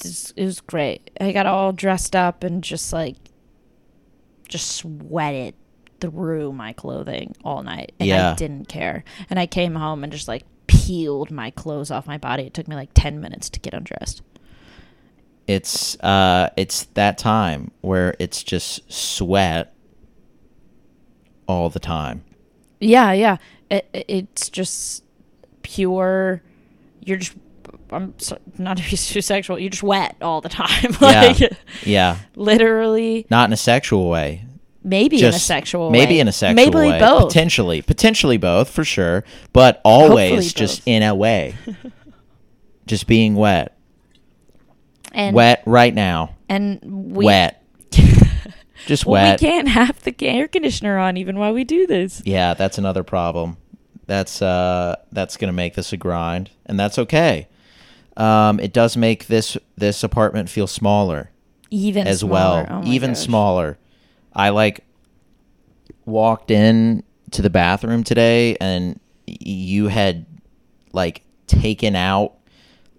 [0.04, 1.12] It was great.
[1.22, 3.16] I got all dressed up and just like
[4.48, 5.56] just sweated
[6.00, 8.32] through my clothing all night and Yeah.
[8.32, 9.04] I didn't care.
[9.30, 10.44] And I came home and just like
[10.86, 12.44] peeled my clothes off my body.
[12.44, 14.22] It took me like 10 minutes to get undressed.
[15.48, 19.74] It's uh, it's that time where it's just sweat
[21.48, 22.24] all the time.
[22.80, 23.38] Yeah, yeah.
[23.70, 25.04] It, it- it's just
[25.62, 26.42] pure.
[27.02, 27.36] You're just.
[27.92, 29.60] I'm so, not to be too sexual.
[29.60, 30.96] You're just wet all the time.
[31.02, 31.48] like Yeah.
[31.84, 34.46] Yeah, literally, not in a sexual way.
[34.84, 36.20] Maybe in a Just sexual maybe way.
[36.20, 37.00] in a sexual maybe way.
[37.00, 37.28] both.
[37.30, 41.56] Potentially, potentially both for sure, but always just in a way.
[42.86, 43.78] just being wet.
[45.14, 46.36] and wet right now.
[46.50, 47.60] and we wet.
[48.86, 49.40] Just well, wet.
[49.42, 52.22] we can't have the air conditioner on even while we do this.
[52.26, 53.56] Yeah, that's another problem.
[54.08, 57.48] That's uh, that's gonna make this a grind, and that's okay.
[58.18, 61.32] Um, it does make this this apartment feel smaller
[61.70, 62.66] Even as smaller.
[62.70, 63.20] well, Oh even gosh.
[63.20, 63.78] smaller.
[64.36, 64.84] I like
[66.06, 70.26] walked in to the bathroom today, and you had
[70.92, 72.34] like taken out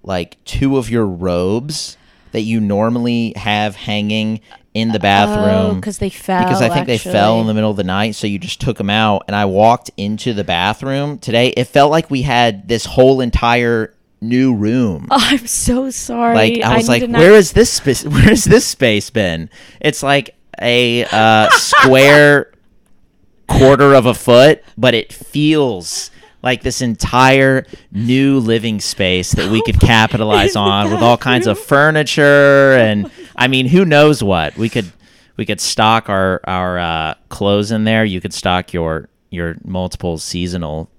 [0.02, 1.96] like two of your robes
[2.32, 4.40] that you normally have hanging
[4.74, 6.42] in the oh, bathroom because Oh, they fell.
[6.42, 8.76] because I think they fell in the middle of the night, so you just took
[8.76, 9.22] them out.
[9.28, 11.48] And I walked into the bathroom today.
[11.56, 15.06] It felt like we had this whole entire new room.
[15.12, 16.34] Oh, I'm so sorry.
[16.34, 18.04] like I was need like, to not- where is this space?
[18.04, 19.48] Where is this space been?
[19.80, 22.52] It's like a uh, square
[23.48, 26.10] quarter of a foot, but it feels
[26.42, 31.58] like this entire new living space that we could capitalize on with all kinds of
[31.58, 34.92] furniture and I mean, who knows what we could
[35.36, 38.04] we could stock our our uh, clothes in there.
[38.04, 40.90] You could stock your your multiple seasonal,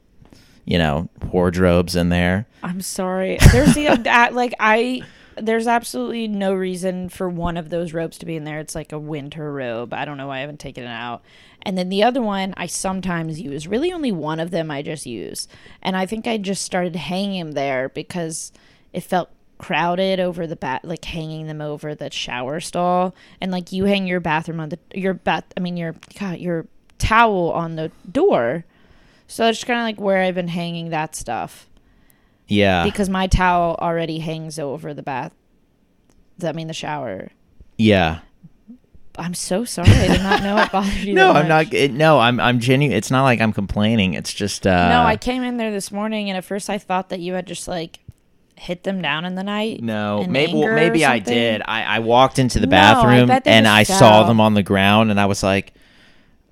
[0.65, 2.47] you know, wardrobes in there.
[2.61, 3.37] I'm sorry.
[3.51, 3.87] There's the
[4.33, 5.03] like I.
[5.37, 8.59] There's absolutely no reason for one of those robes to be in there.
[8.59, 9.93] It's like a winter robe.
[9.93, 11.23] I don't know why I haven't taken it out.
[11.61, 13.67] And then the other one I sometimes use.
[13.67, 15.47] Really, only one of them I just use.
[15.81, 18.51] And I think I just started hanging them there because
[18.93, 23.15] it felt crowded over the bat, like hanging them over the shower stall.
[23.41, 25.45] And like you hang your bathroom on the your bath.
[25.57, 26.67] I mean your God, your
[26.97, 28.65] towel on the door.
[29.27, 31.67] So that's kind of like where I've been hanging that stuff
[32.47, 32.83] Yeah.
[32.83, 35.33] because my towel already hangs over the bath.
[36.43, 37.29] I mean the shower.
[37.77, 38.19] yeah.
[39.17, 39.89] I'm so sorry.
[39.89, 41.13] I did not know it bothered you.
[41.13, 41.73] No, that I'm not.
[41.73, 42.37] It, no, I'm.
[42.37, 42.97] I'm genuine.
[42.97, 44.13] It's not like I'm complaining.
[44.13, 44.67] It's just.
[44.67, 47.33] Uh, no, I came in there this morning, and at first I thought that you
[47.33, 47.99] had just like
[48.57, 49.81] hit them down in the night.
[49.81, 50.55] No, maybe.
[50.55, 51.61] Well, maybe I did.
[51.63, 54.63] I, I walked into the No, I bathroom bet and I saw them on the
[54.63, 55.73] ground, and I was like,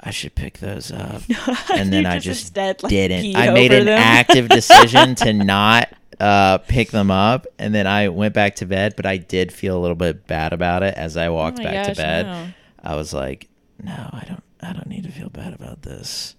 [0.06, 1.22] I should pick those up.
[1.74, 3.36] And then You I just just instead, like, didn't.
[3.38, 3.98] I made an them.
[4.02, 8.96] active decision to not uh, pick them up, and then I went back to bed.
[8.98, 11.88] But I did feel a little bit bad about it as I walked Oh back
[11.88, 12.26] gosh, to bed.
[12.26, 12.48] no.
[12.84, 13.48] I was like,
[13.82, 14.44] no, I don't.
[14.62, 16.36] I don't need to feel bad about this.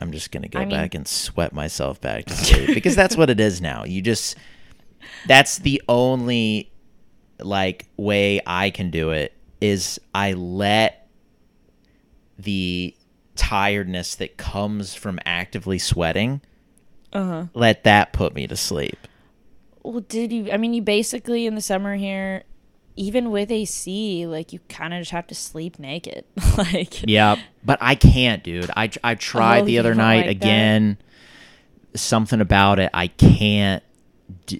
[0.00, 3.16] I'm just gonna go I mean- back and sweat myself back to sleep because that's
[3.16, 3.84] what it is now.
[3.84, 4.36] You just
[5.26, 6.70] that's the only
[7.40, 11.03] like way I can do it is I let
[12.38, 12.94] the
[13.36, 16.40] tiredness that comes from actively sweating
[17.12, 17.46] Uh-huh.
[17.54, 18.96] let that put me to sleep.
[19.82, 20.50] Well, did you?
[20.50, 22.44] I mean, you basically in the summer here,
[22.96, 26.24] even with AC, like you kind of just have to sleep naked.
[26.56, 28.70] like, Yeah, but I can't, dude.
[28.76, 30.46] I I tried Oh, the other night like that?
[30.46, 30.98] again.
[31.96, 33.82] Something about it, I can't.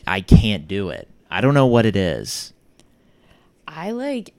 [0.06, 1.08] I can't do it.
[1.30, 2.52] I don't know what it is.
[3.66, 4.34] I like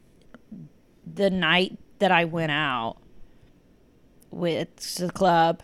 [1.11, 2.97] the night that I went out
[4.35, 5.63] with the club.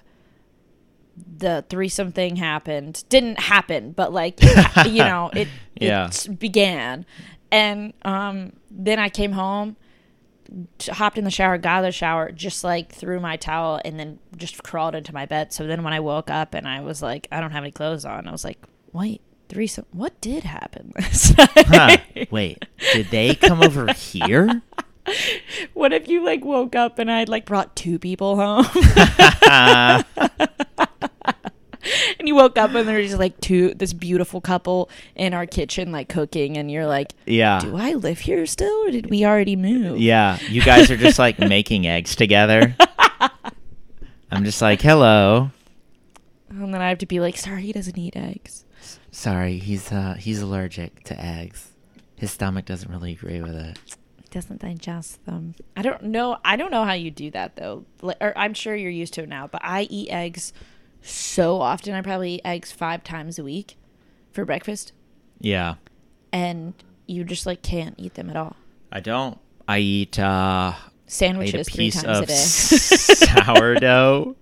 [1.38, 3.04] The threesome thing happened.
[3.10, 4.40] Didn't happen, but like
[4.86, 5.48] you know, it,
[5.80, 6.08] Yeah.
[6.08, 7.06] it began.
[7.52, 9.76] And um, then I came home,
[10.90, 14.00] hopped in the shower, got out of the shower, just like threw my towel, and
[14.00, 15.52] then just crawled into my bed.
[15.52, 18.06] So then when I woke up and I was like, I don't have any clothes
[18.06, 18.58] on, I was like,
[18.94, 19.86] wait, threesome?
[19.92, 21.50] What did happen last night?
[21.58, 21.98] Huh.
[22.32, 24.62] Wait, did they come over here?
[25.74, 28.66] What if you like woke up and I'd like brought two people home?
[32.20, 35.92] and you woke up and there's just like two this beautiful couple in our kitchen
[35.92, 37.60] like cooking and you're like, Yeah.
[37.60, 40.00] Do I live here still or did we already move?
[40.00, 42.76] Yeah, you guys are just like making eggs together.
[44.32, 45.52] I'm just like, hello.
[46.50, 48.66] And then I have to be like, sorry, he doesn't eat eggs.
[49.12, 51.70] Sorry, he's uh he's allergic to eggs.
[52.16, 53.80] His stomach doesn't really agree with it.
[54.32, 55.54] Doesn't digest them.
[55.78, 56.38] I don't know.
[56.44, 57.86] I don't know how you do that though.
[58.02, 60.54] Like, or I'm sure you're used to it now, but I eat eggs
[61.02, 61.94] so often.
[61.94, 63.76] I probably eat eggs five times a week
[64.32, 64.94] for breakfast.
[65.40, 65.76] Yeah.
[66.32, 66.74] and
[67.08, 68.56] you just like can't eat them at all.
[68.92, 69.38] I don't.
[69.68, 72.36] I eat uh ate a Sandwiches three piece times of a day.
[73.46, 74.36] sourdough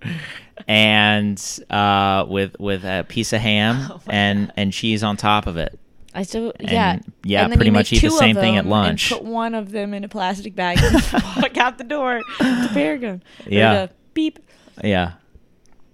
[0.68, 5.58] and uh with with a piece of ham Oh and and cheese on top of
[5.58, 5.80] it.
[6.14, 9.12] I still yeah And, yeah, And pretty much eat the same thing at lunch.
[9.12, 10.96] And put one of them in a plastic bag and
[11.38, 13.22] walk out the door to Paragon.
[13.46, 13.74] Yeah.
[13.88, 14.40] to beep.
[14.84, 15.14] Yeah.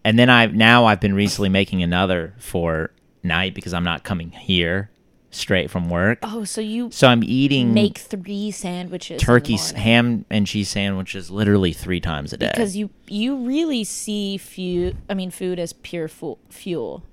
[0.04, 2.92] And then I now I've been recently making another for
[3.24, 4.90] night because I'm not coming here
[5.32, 6.20] straight from work.
[6.24, 9.22] Oh, so you So I'm eating make three sandwiches.
[9.22, 12.52] turkey ham and cheese sandwiches literally 3 times a day.
[12.54, 17.04] because you you really see fu- I mean food as pure fu- fuel.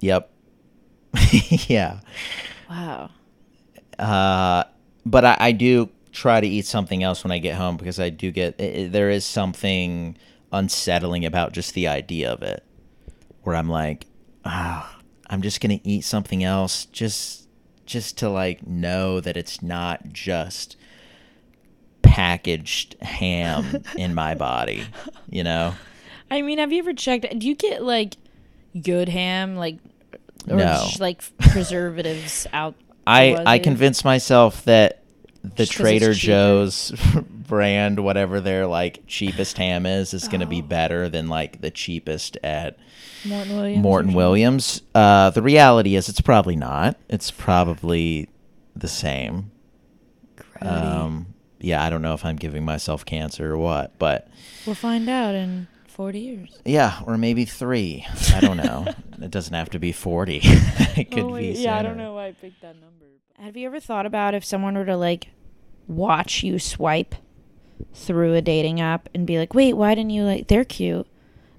[0.00, 0.29] yep.
[1.68, 2.00] yeah.
[2.68, 3.10] Wow.
[3.98, 4.64] Uh,
[5.04, 8.10] but I, I do try to eat something else when I get home because I
[8.10, 10.16] do get i i- there is something
[10.52, 12.64] unsettling about just the idea of it.
[13.42, 14.06] where I'm like,
[14.44, 17.48] ah, I'm just gonna eat something else just
[17.86, 20.76] just to like know that it's not just
[22.02, 24.84] packaged ham in my body,
[25.28, 25.74] you know?
[26.30, 27.26] I mean, have you ever checked?
[27.38, 28.16] Do you get like
[28.82, 29.78] good ham, like
[30.48, 30.64] or No.
[30.64, 32.74] just, like preservatives out?
[33.06, 35.02] I I convinced myself that
[35.42, 36.12] the Just Trader.
[36.12, 36.92] Joe's
[37.30, 40.66] brand, whatever their like cheapest ham is, is going to be Oh.
[40.66, 42.78] better than like the cheapest at
[43.24, 43.82] Morton Williams.
[43.82, 44.12] Morton?
[44.14, 44.82] Williams.
[44.94, 46.96] Uh, the reality is, it's probably not.
[47.08, 48.28] It's probably
[48.76, 49.50] the same.
[50.60, 54.28] Um, yeah, I don't know if I'm giving myself cancer or what, but
[54.66, 55.68] we'll find out in
[56.00, 56.58] forty years.
[56.64, 58.06] yeah, or maybe three.
[58.34, 58.86] I don't know.
[59.20, 60.40] it doesn't have to be forty.
[60.42, 61.48] it could Oh, be.
[61.52, 63.06] yeah, I don't know why I picked that number.
[63.38, 65.28] Have you ever thought about if someone were to like
[65.88, 67.14] watch you swipe
[67.94, 70.48] through a dating app and be like, "Wait, why didn't you like?
[70.48, 71.06] They're cute."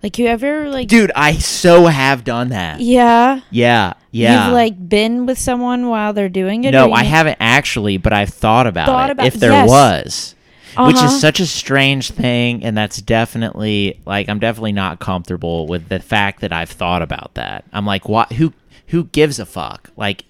[0.04, 0.88] Like you ever like?
[0.88, 2.80] Dude, I so have done that.
[2.80, 3.42] Yeah.
[3.52, 4.46] Yeah, yeah.
[4.46, 6.72] You've like been with someone while they're doing it.
[6.72, 9.14] no, I haven't actually, but I've thought about Thought it.
[9.14, 9.70] about- if there yes.
[9.70, 10.36] was,
[10.78, 11.06] which Uh-huh.
[11.08, 16.00] is such a strange thing, and that's definitely like I'm definitely not comfortable with the
[16.00, 17.66] fact that I've thought about that.
[17.74, 18.32] I'm like, what?
[18.34, 18.54] Who?
[18.88, 19.90] Who gives a fuck?
[19.96, 20.26] Like,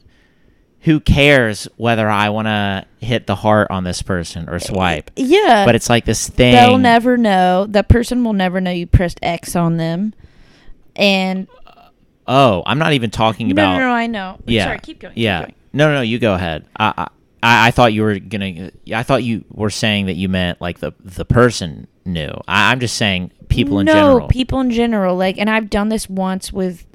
[0.82, 5.10] who cares whether I want to hit the heart on this person or swipe?
[5.15, 5.65] Yeah.
[5.65, 6.54] But it's like this thing.
[6.54, 7.65] They'll never know.
[7.67, 10.13] That person will never know you pressed X on them.
[10.95, 11.47] And
[12.27, 13.73] Oh, I'm not even talking no, about.
[13.73, 14.38] no, no, I know.
[14.45, 14.65] Yeah.
[14.65, 15.15] Sorry, keep going.
[15.15, 15.39] keep Yeah.
[15.41, 15.56] going.
[15.73, 16.01] No, no, no.
[16.01, 16.65] You go ahead.
[16.80, 17.08] I,
[17.43, 18.71] I, I thought you were gonna.
[18.93, 22.32] I thought you were saying that you meant like the the person knew.
[22.47, 24.19] I, I'm just saying people in no, general.
[24.19, 25.15] No, people in general.
[25.15, 26.86] Like, and I've done this once with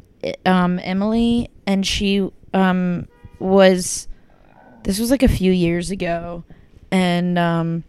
[0.45, 4.09] um, Emily, and she um, was.
[4.85, 6.45] This was like a few years ago,
[6.93, 7.85] and um,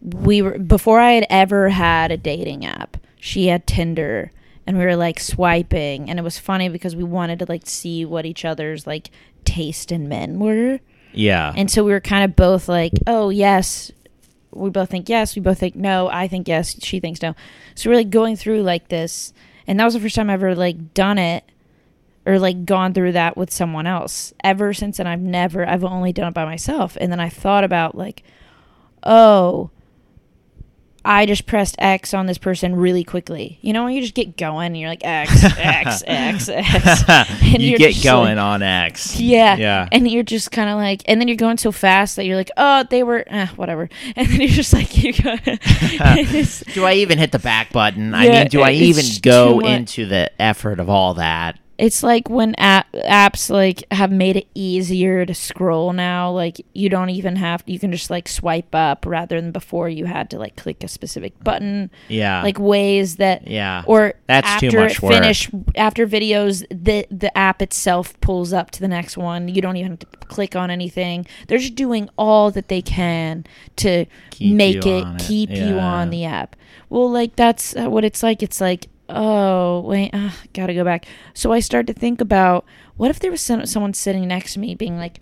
[0.00, 2.96] we were before I had ever had a dating app.
[3.20, 4.32] She had Tinder,
[4.66, 8.04] and we were like swiping, and it was funny because we wanted to like see
[8.04, 9.10] what each other's like
[9.44, 10.80] taste in men were.
[11.14, 11.52] Yeah.
[11.56, 13.90] And so we were kind of both like, oh, yes.
[14.52, 15.34] We both think yes.
[15.34, 16.08] We both think no.
[16.08, 16.76] I think yes.
[16.82, 17.34] She thinks no.
[17.74, 19.32] So we're like going through like this.
[19.66, 21.44] And that was the first time I ever like done it
[22.26, 24.32] or like gone through that with someone else.
[24.42, 26.96] Ever since then, I've never, I've only done it by myself.
[27.00, 28.22] And then I thought about like,
[29.02, 29.70] oh,
[31.04, 33.58] I just pressed X on this person really quickly.
[33.60, 37.04] You know, you just get going and you're like X, X, X, X.
[37.42, 39.20] And you get going like- on X.
[39.20, 39.56] yeah.
[39.56, 39.88] Yeah.
[39.92, 42.50] And you're just kind of like, and then you're going so fast that you're like,
[42.56, 43.88] oh, they were, eh, whatever.
[44.16, 45.36] And then you're just like, you go.
[46.72, 48.14] do I even hit the back button?
[48.14, 51.58] I mean, do I even go into the effort of all that?
[51.78, 56.30] It's like when app, apps like have made it easier to scroll now.
[56.30, 60.04] Like you don't even have, you can just like swipe up rather than before you
[60.06, 61.90] had to like click a specific button.
[62.08, 62.42] Yeah.
[62.42, 63.82] Like ways that, yeah.
[63.86, 65.12] or That's after too much work.
[65.12, 69.76] finish after videos the the app itself pulls up to the next one you don't
[69.76, 73.44] even have to click on anything they're just doing all that they can
[73.76, 75.20] to Keep make it on it.
[75.22, 76.56] keep you on the app
[76.88, 81.06] well like that's uh, what it's like it's like oh wait uh, gotta go back
[81.34, 82.64] so i start to think about
[82.96, 85.20] what if there was some, someone sitting next to me being like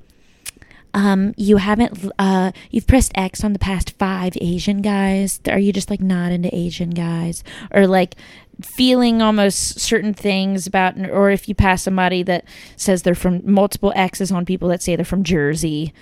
[0.94, 5.40] um, you haven't, uh, you've pressed X on the past five Asian guys.
[5.48, 7.42] Are you just like not into Asian guys?
[7.70, 8.14] Or like
[8.60, 12.44] feeling almost certain things about, or if you pass somebody that
[12.76, 15.94] says they're from multiple X's on people that say they're from Jersey,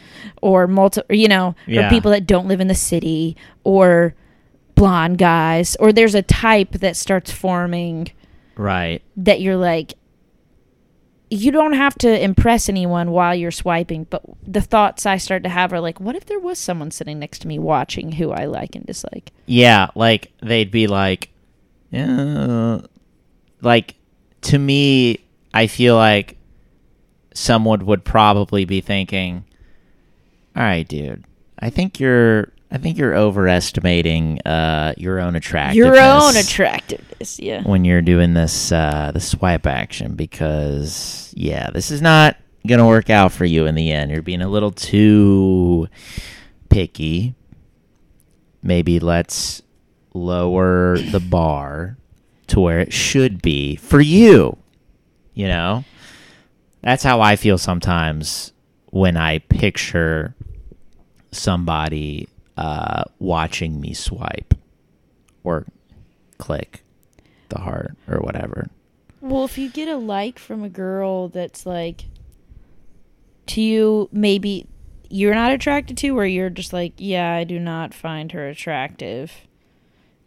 [0.42, 1.86] or multi, you know, Yeah.
[1.86, 4.16] or people that don't live in the city, or
[4.80, 8.10] blonde guys, or there's a type that starts forming
[8.56, 9.02] right.
[9.16, 9.94] that you're like
[11.32, 15.48] you don't have to impress anyone while you're swiping but the thoughts i start to
[15.48, 18.44] have are like what if there was someone sitting next to me watching who i
[18.46, 21.30] like and dislike Yeah, like they'd be like,
[21.90, 22.80] yeah,
[23.60, 23.94] like
[24.42, 25.18] to me,
[25.54, 26.36] I feel like
[27.34, 29.44] someone would probably be thinking,
[30.56, 31.24] "All right, dude,
[31.58, 37.62] I think you're, I think you're overestimating uh, your own attractiveness, your own attractiveness yeah
[37.64, 43.10] when you're doing this uh, the swipe action because yeah, this is not gonna work
[43.10, 44.10] out for you in the end.
[44.10, 45.88] You're being a little too
[46.68, 47.34] picky.
[48.62, 49.62] Maybe let's
[50.14, 51.96] lower the bar
[52.48, 54.56] to where it should be for you.
[55.34, 55.84] You know?
[56.82, 58.52] That's how I feel sometimes
[58.86, 60.34] when I picture
[61.30, 62.28] somebody
[62.60, 64.52] uh, watching me swipe
[65.42, 65.64] or
[66.38, 66.82] click
[67.48, 68.68] the heart or whatever.
[69.20, 72.04] well if you get a like from a girl that's like
[73.46, 74.66] to you maybe
[75.08, 79.32] you're not attracted to or you're just like yeah i do not find her attractive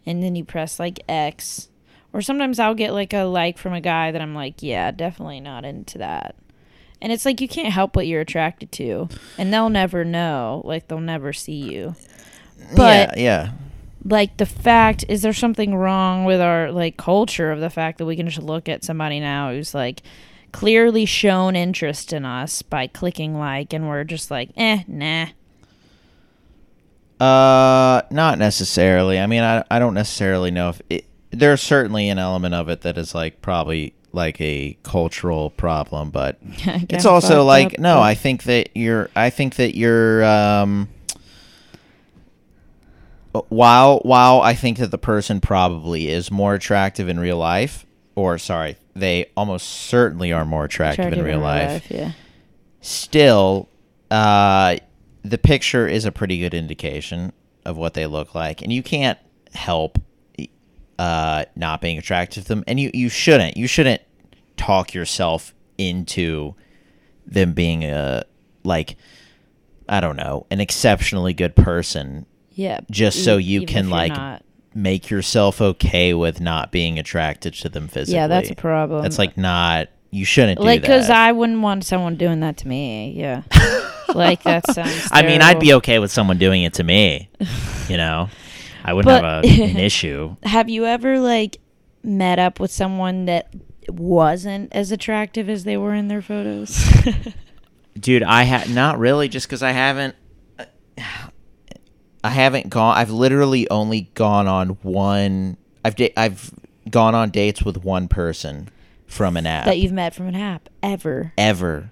[0.05, 1.69] and then you press like x
[2.11, 5.39] Or sometimes I'll get like a like from a guy that I'm like, yeah, definitely
[5.39, 6.36] not into that.
[7.03, 10.61] And it's like you can't help what you're attracted to, and they'll never know.
[10.65, 11.95] Like they'll never see you.
[12.75, 13.51] But yeah, yeah.
[14.05, 18.05] like the fact is there something wrong with our like culture of the fact that
[18.05, 20.01] we can just look at somebody now who's like
[20.53, 25.27] clearly shown interest in us by clicking like and we're just like eh nah
[27.19, 29.19] Uh, not necessarily.
[29.19, 32.81] I mean, I I don't necessarily know if it, there's certainly an element of it
[32.81, 38.01] that is like probably like a cultural problem, but it's also like up, no.
[38.01, 39.09] I think that you're.
[39.15, 40.23] I think that you're.
[40.23, 40.89] Um,
[43.49, 48.38] while while I think that the person probably is more attractive in real life, or
[48.38, 52.11] sorry, they almost certainly are more attractive, attractive in real life yeah
[52.84, 53.69] still,
[54.11, 54.77] uh,
[55.23, 57.34] the picture is a pretty good indication
[57.65, 59.17] of what they look like, and you can't
[59.53, 59.99] help
[60.99, 64.01] uh, not being attracted to them, and you you shouldn't you shouldn't
[64.57, 66.55] talk yourself into
[67.25, 68.23] them being a
[68.63, 68.95] like
[69.89, 74.43] I don't know an exceptionally good person yeah just so you can like not.
[74.75, 78.15] make yourself okay with not being attracted to them physically.
[78.15, 81.83] yeah that's a problem That's like not you shouldn't do like because i wouldn't want
[81.83, 83.41] someone doing that to me yeah
[84.15, 87.29] like that sounds I mean, I'd be okay with someone doing it to me.
[87.89, 88.29] You know,
[88.84, 90.36] I wouldn't But- have a, an issue.
[90.43, 91.59] have you ever like
[92.03, 93.53] met up with someone that
[93.89, 96.89] wasn't as attractive as they were in their photos
[97.99, 100.15] Dude, I had not really, just because I haven't.
[102.23, 102.97] I haven't gone.
[102.97, 105.57] I've literally only gone on one.
[105.86, 106.51] I've da- I've
[106.89, 108.69] gone on dates with one person
[109.05, 111.91] from an app that you've met from an app ever ever,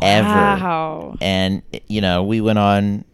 [0.00, 0.28] ever.
[0.28, 3.04] wow And you know, we went on.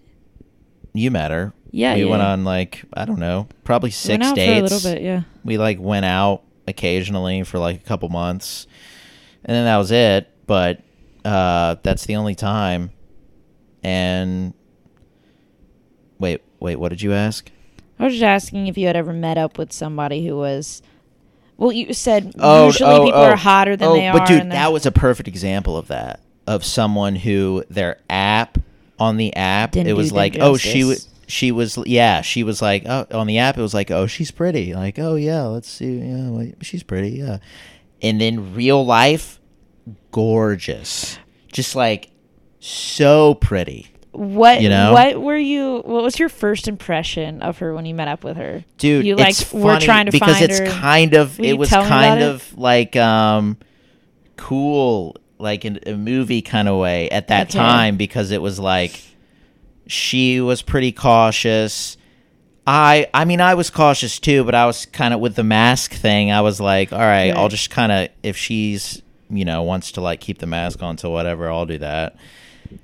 [0.93, 1.53] You met her.
[1.73, 4.73] Yeah, we went on like I don't know, probably six out dates.
[4.73, 8.67] a little bit yeah we like went out occasionally for like a couple months
[9.45, 10.81] and then that was it but
[11.25, 12.91] uh that's the only time
[13.83, 14.53] and
[16.19, 17.51] wait wait what did you ask
[18.01, 20.81] I was just asking if you had ever met up with somebody who was.
[21.59, 23.31] Well, you said Oh, usually oh, people oh.
[23.31, 24.27] are hotter than oh, they but are.
[24.27, 28.57] dude that was a perfect example of that of someone who their app
[28.99, 31.09] on the app Didn't it was like oh she was.
[31.31, 34.31] She was yeah she was like oh on the app it was like oh she's
[34.31, 37.39] pretty like oh yeah let's see yeah well, she's pretty yeah
[38.03, 39.41] and then real life
[40.13, 41.19] gorgeous
[41.53, 42.11] just like
[42.59, 44.93] so pretty what you know?
[44.93, 45.83] what were you?
[45.85, 48.65] What was your first impression of her when you met up with her?
[48.77, 50.67] dude you like it's were funny trying to because find it's her.
[50.67, 52.25] kind of Will it was kind about it?
[52.25, 53.57] of like um
[54.37, 57.59] cool like in a movie kind of way at that Okay.
[57.59, 59.01] time because it was like
[59.91, 61.97] she was pretty cautious
[62.67, 65.93] i i mean i was cautious too but i was kind of with the mask
[65.93, 69.93] thing i was like all right i'll just kind of if she's you know wants
[69.93, 72.17] to like keep the mask on to whatever i'll do that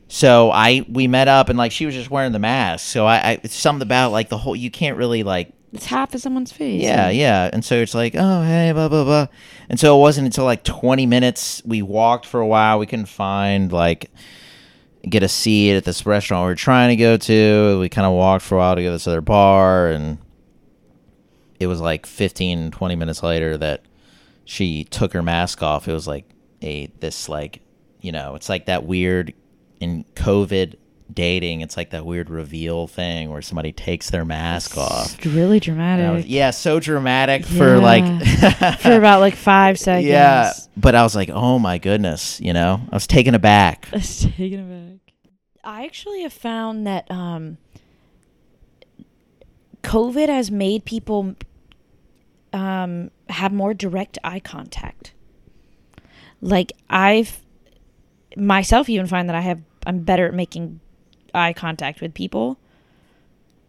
[0.09, 2.87] so I we met up and like she was just wearing the mask.
[2.87, 6.13] So I, I it's something about like the whole you can't really like It's half
[6.13, 6.83] of someone's face.
[6.83, 7.51] yeah yeah.
[7.53, 9.27] And so it's like oh hey blah blah blah.
[9.69, 12.81] And so it wasn't until like twenty minutes we walked for a while.
[12.81, 14.11] We couldn't find like
[15.09, 17.79] get a seat at this restaurant we were trying to go to.
[17.81, 20.19] We kind of walked for a while to go to this other bar and
[21.61, 23.83] it was like 15 20 minutes later that
[24.45, 25.89] she took her mask off.
[25.89, 26.29] It was like
[26.63, 27.61] a this like
[28.01, 29.33] you know it's like that weird
[29.81, 30.75] in COVID
[31.13, 31.61] dating.
[31.61, 35.17] It's like that weird reveal thing where somebody takes their mask off.
[35.25, 36.13] Really dramatic.
[36.17, 38.05] Was- yeah, so dramatic for like
[38.81, 40.07] for about like five seconds.
[40.09, 40.53] yeah.
[40.77, 43.89] But I was like, oh my goodness, you know, I was taken aback.
[43.93, 45.13] Let's take it back.
[45.65, 47.59] I actually have found that um,
[49.83, 51.35] COVID has made people
[52.53, 55.13] um, have more direct eye contact.
[56.41, 57.43] Like I've
[58.37, 60.81] myself even find that I have I'm better at making
[61.37, 62.59] eye contact with people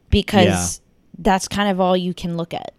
[0.09, 0.81] because
[1.19, 2.73] that's kind of all you can look at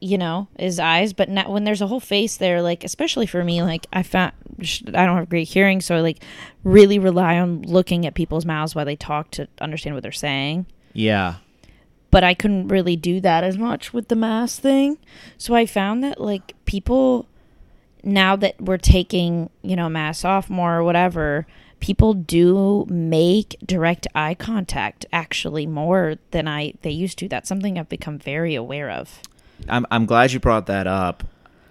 [0.00, 1.12] you know, is eyes.
[1.12, 4.32] But not, when there's a whole face there, like especially for me, like I found
[4.88, 6.22] I don't have great hearing, so I like
[6.64, 10.66] really rely on looking at people's mouths while they talk to understand what they're saying.
[10.92, 11.36] Yeah.
[12.10, 14.98] But I couldn't really do that as much with the mask thing.
[15.36, 17.26] So I found that like people
[18.02, 21.46] now that we're taking, you know, masks off more or whatever,
[21.80, 27.28] people do make direct eye contact actually more than I they used to.
[27.28, 29.20] That's something I've become very aware of.
[29.68, 31.24] I'm I'm glad you brought that up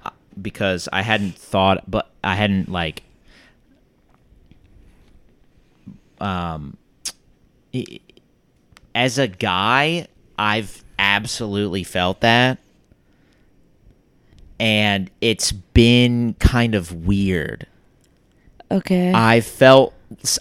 [0.06, 0.10] uh,
[0.42, 3.04] because I hadn't thought, but I hadn't like,
[6.20, 6.78] um,
[7.74, 8.00] i-
[8.96, 12.60] as a guy, I've absolutely felt that.
[14.60, 17.68] and it's been kind of weird.
[18.72, 19.12] Okay.
[19.14, 19.94] I felt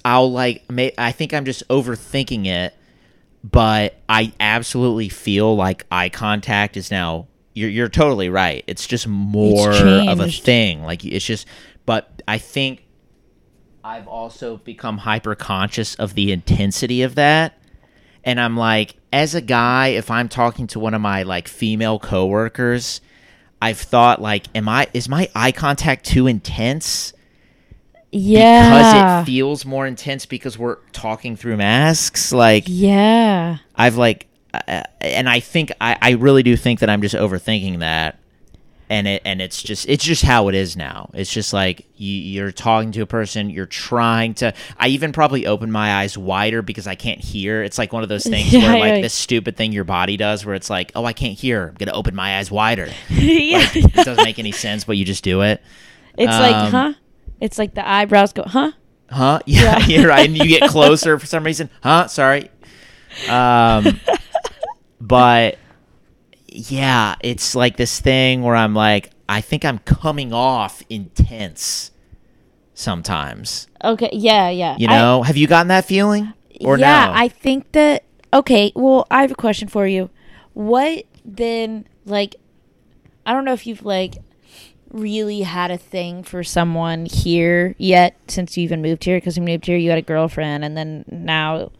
[0.04, 2.74] I'll like may, I think I'm just overthinking it,
[3.42, 8.64] but I absolutely feel like eye contact is now you're you're totally right.
[8.66, 10.82] It's just more of a thing.
[10.82, 11.46] Like it's just
[11.84, 12.84] but I think
[13.82, 17.54] I've also become hyper conscious of the intensity of that.
[18.24, 22.00] And I'm like, as a guy, if I'm talking to one of my like female
[22.00, 23.00] coworkers,
[23.62, 27.12] I've thought like, am I is my eye contact too intense?
[28.16, 28.70] Yeah.
[28.70, 33.58] because it feels more intense because we're talking through masks like yeah.
[33.76, 37.80] i've like uh, and i think I, I really do think that i'm just overthinking
[37.80, 38.18] that
[38.88, 42.12] and it and it's just it's just how it is now it's just like you,
[42.12, 46.62] you're talking to a person you're trying to i even probably open my eyes wider
[46.62, 49.00] because i can't hear it's like one of those things Yeah, where like yeah.
[49.00, 51.92] this stupid thing your body does where it's like oh i can't hear i'm gonna
[51.92, 53.58] open my eyes wider yeah.
[53.58, 55.60] like it doesn't make any sense but you just do it
[56.18, 56.94] it's like, um, huh?
[57.40, 58.72] It's like the eyebrows go, huh?
[59.10, 59.40] Huh?
[59.46, 59.86] Yeah, Yeah.
[59.86, 60.26] you're right.
[60.26, 61.70] And you get closer for some reason.
[61.82, 62.06] Huh?
[62.08, 62.50] Sorry.
[63.28, 64.00] Um,
[65.00, 65.58] but
[66.48, 71.90] yeah, it's like this thing where I'm like, I think I'm coming off intense
[72.74, 73.66] sometimes.
[73.82, 74.10] Okay.
[74.12, 74.48] Yeah.
[74.50, 74.76] Yeah.
[74.78, 75.22] You I- know?
[75.22, 76.32] Have you gotten that feeling?
[76.60, 76.80] Or not?
[76.86, 77.12] yeah, no?
[77.14, 78.04] I think that.
[78.32, 80.10] Okay, well, I have a question for you.
[80.52, 82.34] What then, like,
[83.24, 84.16] I don't know if you've, like,
[84.90, 89.42] really had a thing for someone here yet since you even moved here, because you
[89.42, 91.70] moved here, you had a girlfriend, and then now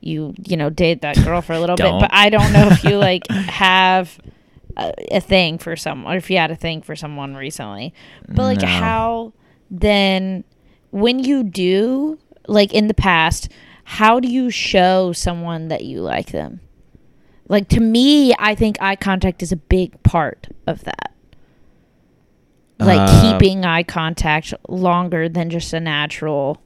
[0.00, 2.00] you, you know, date that girl for a little bit.
[2.00, 4.18] But I don't know if you, like, have
[4.76, 7.92] a, a thing for someone, or if you had a thing for someone recently.
[8.28, 8.68] But, like, No.
[8.68, 9.32] how
[9.70, 10.44] then,
[10.90, 12.18] when you do,
[12.48, 13.50] like, in the past,
[13.84, 16.60] how do you show someone that you like them?
[17.48, 21.12] Like to me, I think eye contact is a big part of that.
[22.80, 26.60] Like Uh, keeping eye contact longer than just a natural.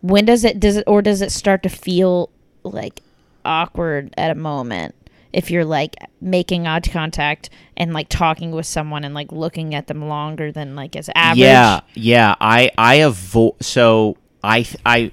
[0.00, 2.30] When does it does it or does it start to feel
[2.62, 3.00] like
[3.44, 4.94] awkward at a moment
[5.32, 9.86] if you're like making eye contact and like talking with someone and like looking at
[9.86, 11.38] them longer than like as average?
[11.38, 12.34] Yeah, yeah.
[12.40, 13.54] I I avoid.
[13.62, 15.12] So I I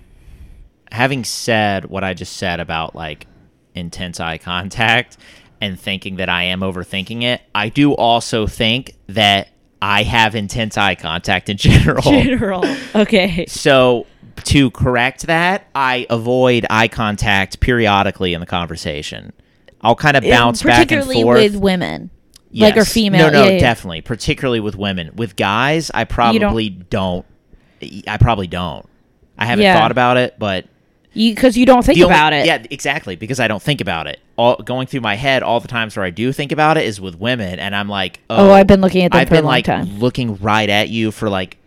[0.92, 3.28] having said what I just said about like
[3.76, 5.18] intense eye contact
[5.64, 9.48] and thinking that I am overthinking it, I do also think that
[9.82, 12.02] I have intense eye contact in general.
[12.02, 12.66] General.
[12.96, 13.46] Okay.
[13.48, 14.06] So
[14.44, 19.32] to correct that, I avoid eye contact periodically in the conversation.
[19.82, 21.40] I'll kind of bounce back and particularly forth.
[21.42, 22.10] with women.
[22.56, 22.94] Like or Yes.
[22.94, 23.28] female.
[23.32, 23.60] No, no, Yeah, yeah.
[23.60, 24.02] definitely.
[24.02, 25.12] Particularly with women.
[25.16, 27.26] With guys, I probably don't.
[28.08, 28.86] I probably don't.
[29.38, 29.78] I haven't Yeah.
[29.80, 30.66] thought about it, but
[31.14, 32.46] because you don't think the only- about it.
[32.46, 33.16] Yeah, exactly.
[33.16, 34.20] Because I don't think about it.
[34.36, 37.00] All going through my head, all the times where I do think about it is
[37.00, 39.38] with women, and I'm like, oh, Oh, I've been looking at them I've for a
[39.38, 40.00] been long like time.
[40.00, 41.58] looking right at you for like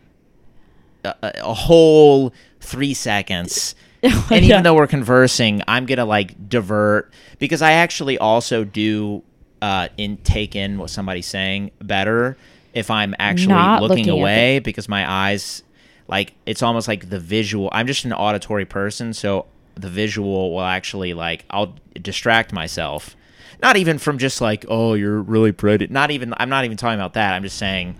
[1.05, 3.75] a, a a whole three seconds.
[4.03, 4.39] and Yeah.
[4.39, 9.23] even though we're conversing, I'm gonna like divert because I actually also do
[9.63, 12.37] uh, in take in what somebody's saying better
[12.75, 15.63] if I'm actually looking, looking away because my eyes
[16.09, 17.69] like it's almost like the visual.
[17.73, 23.17] I'm just an auditory person, so the visual will actually like I'll distract myself.
[23.63, 25.87] Not even from just like oh you're really pretty.
[25.89, 27.35] Not even I'm not even talking about that.
[27.35, 27.97] I'm just saying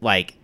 [0.00, 0.34] like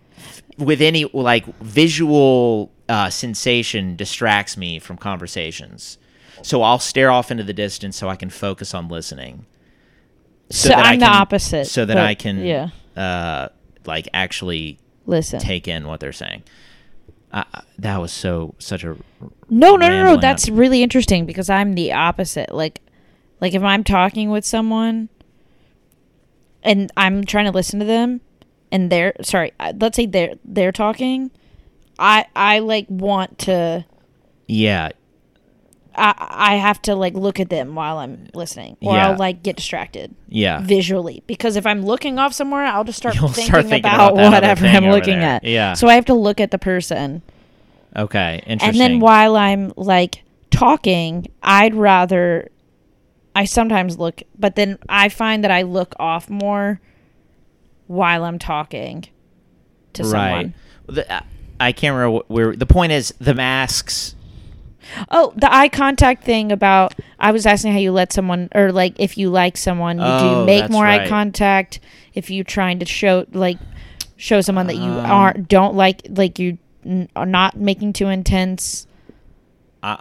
[0.57, 5.97] with any like visual uh, sensation distracts me from conversations.
[6.41, 9.45] So I'll stare off into the distance so I can focus on listening.
[10.51, 12.69] So that I I'm the opposite, So that but, I can yeah.
[12.95, 13.49] uh,
[13.85, 15.39] like actually Listen.
[15.39, 16.43] take in what they're saying.
[17.35, 17.43] Uh,
[17.77, 18.95] that was so such a
[19.49, 20.17] No, no, no, no.
[20.17, 22.55] That's really interesting because I'm the opposite.
[22.55, 22.79] Like,
[23.41, 25.09] like if I'm talking with someone
[26.63, 28.21] and I'm trying to listen to them,
[28.71, 31.29] and they're sorry, let's say they're they're talking,
[31.99, 33.83] I I like want to.
[34.47, 34.91] yeah
[35.97, 39.09] I I have to like look at them while I'm listening, or Yeah.
[39.09, 43.15] I'll like get distracted yeah visually because if I'm looking off somewhere, I'll just start
[43.15, 45.29] You'll thinking, start thinking about, about whatever I'm looking there.
[45.35, 45.43] at.
[45.43, 45.73] Yeah.
[45.73, 47.21] So I have to look at the person.
[47.95, 48.69] okay interesting.
[48.69, 52.49] And then while I'm like talking, I'd rather
[53.35, 56.79] I sometimes look, but then I find that I look off more
[57.87, 59.05] while I'm talking
[59.93, 60.53] to someone.
[60.87, 61.19] The, uh,
[61.59, 63.13] I can't remember where the point is.
[63.19, 64.14] The masks.
[65.11, 68.93] Oh, the eye contact thing about I was asking how you let someone or like
[68.99, 71.09] if you like someone, you Oh, do make that's more eye right.
[71.09, 71.79] contact
[72.13, 73.57] if you're trying to show like
[74.17, 78.07] show someone that you Um, aren't don't like like you n- are not making too
[78.09, 78.87] intense.
[79.83, 79.97] Uh,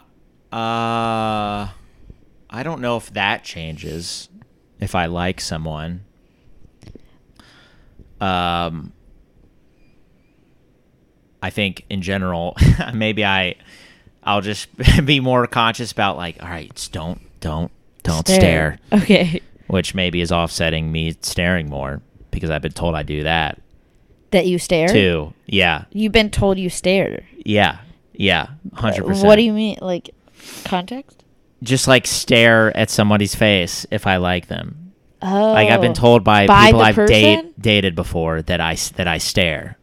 [0.52, 1.68] uh,
[2.50, 4.28] I don't know if that changes
[4.80, 6.02] if I like someone.
[8.20, 8.92] um,
[11.42, 12.56] I think in general,
[12.94, 13.56] maybe I,
[14.24, 14.68] I'll just
[15.04, 17.70] be more conscious about like, all right, don't, don't,
[18.02, 18.78] don't stare.
[18.92, 19.40] Okay.
[19.66, 22.00] which maybe is offsetting me staring more
[22.30, 23.60] because I've been told I do that
[24.30, 24.88] That you stare?
[24.88, 25.32] too.
[25.46, 27.24] Yeah, You've been told you stare.
[27.44, 27.78] yeah,
[28.12, 29.26] yeah, uh, hundred percent.
[29.26, 29.78] What do you mean?
[29.80, 30.10] Like
[30.64, 31.22] context?
[31.62, 34.92] Just like stare at somebody's face if I like them.
[35.22, 35.52] Oh.
[35.52, 35.94] Like I've been oh.
[35.94, 39.78] told by, By people I've date, dated before that I that I stare.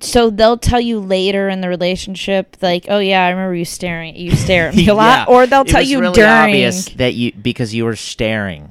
[0.00, 4.14] So they'll tell you later in the relationship, like, "Oh yeah, I remember you staring.
[4.14, 4.92] You stare at me a Yeah.
[4.92, 6.30] lot," or they'll It tell you really during.
[6.30, 8.70] obvious that you because you were staring.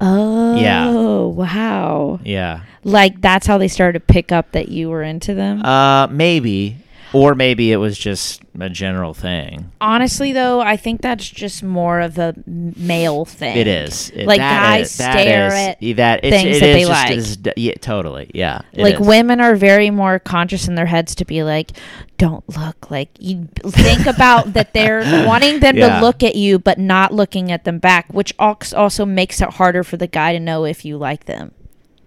[0.00, 0.90] Oh, yeah!
[0.90, 2.18] wow!
[2.24, 2.62] Yeah.
[2.82, 5.62] Like that's how they started to pick up that you were into them.
[5.64, 6.78] Uh, maybe,
[7.12, 9.70] or maybe it was just a general thing.
[9.80, 13.56] Honestly, though, I think that's just more of a male thing.
[13.56, 16.60] It is It- Like, that guys is- that stare is- at that it's, things it
[16.60, 17.56] that they like.
[17.56, 18.30] yeah, totally.
[18.34, 18.60] Yeah.
[18.76, 19.06] like is.
[19.06, 21.72] women are very more conscious in their heads to be like,
[22.18, 25.98] don't look like you think about that they're wanting them Yeah.
[25.98, 29.50] to look at you, but not looking at them back, which als- also makes it
[29.50, 31.52] harder for the guy to know if you like them.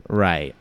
[0.08, 0.56] Right.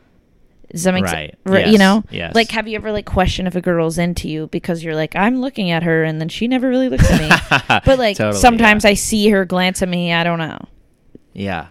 [0.75, 1.33] Does that make Right.
[1.45, 1.65] sense?
[1.65, 1.79] You Yes.
[1.79, 2.35] know, Yes.
[2.35, 5.39] like have you ever like questioned if a girl's into you because you're like, I'm
[5.39, 7.29] looking at her, and then she never really looks at me.
[7.85, 8.89] but like Totally, sometimes yeah.
[8.89, 10.11] I see her glance at me.
[10.11, 10.59] I don't know.
[11.31, 11.67] Yeah.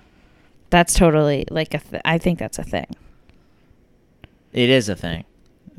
[0.71, 1.79] That's totally like a.
[1.81, 2.87] Th- I think that's a thing.
[4.55, 5.25] It is a thing.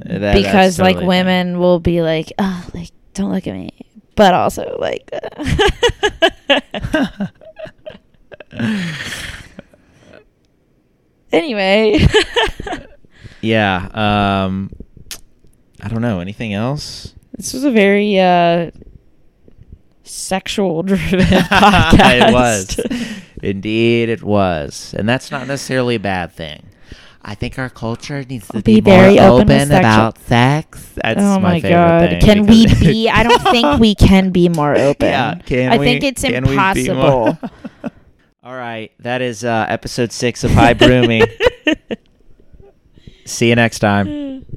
[0.07, 1.25] Uh, That- because that's like totally a thing.
[1.25, 3.71] women will be like, oh, like don't look at me,
[4.15, 5.09] but also like,
[11.31, 12.05] anyway,
[13.45, 14.45] Yeah.
[14.45, 14.71] Um,
[15.81, 16.19] I don't know.
[16.19, 17.13] Anything else?
[17.37, 18.71] this was a very uh,
[20.03, 22.29] sexual driven podcast.
[22.29, 22.79] it was.
[23.43, 24.95] Indeed, it was.
[24.97, 26.65] And that's not necessarily a bad thing.
[27.27, 30.91] I think our culture needs to Be be, more very open open, about sex.
[30.95, 32.21] That's oh my, my god!
[32.21, 33.09] Can we be?
[33.09, 35.07] I don't think we can be more open.
[35.07, 37.49] Yeah, can I we- think it's can we be more- impossible.
[38.43, 41.23] All right, that is uh, episode six of High Brooming.
[43.25, 44.07] See you next time.
[44.07, 44.54] Hmm.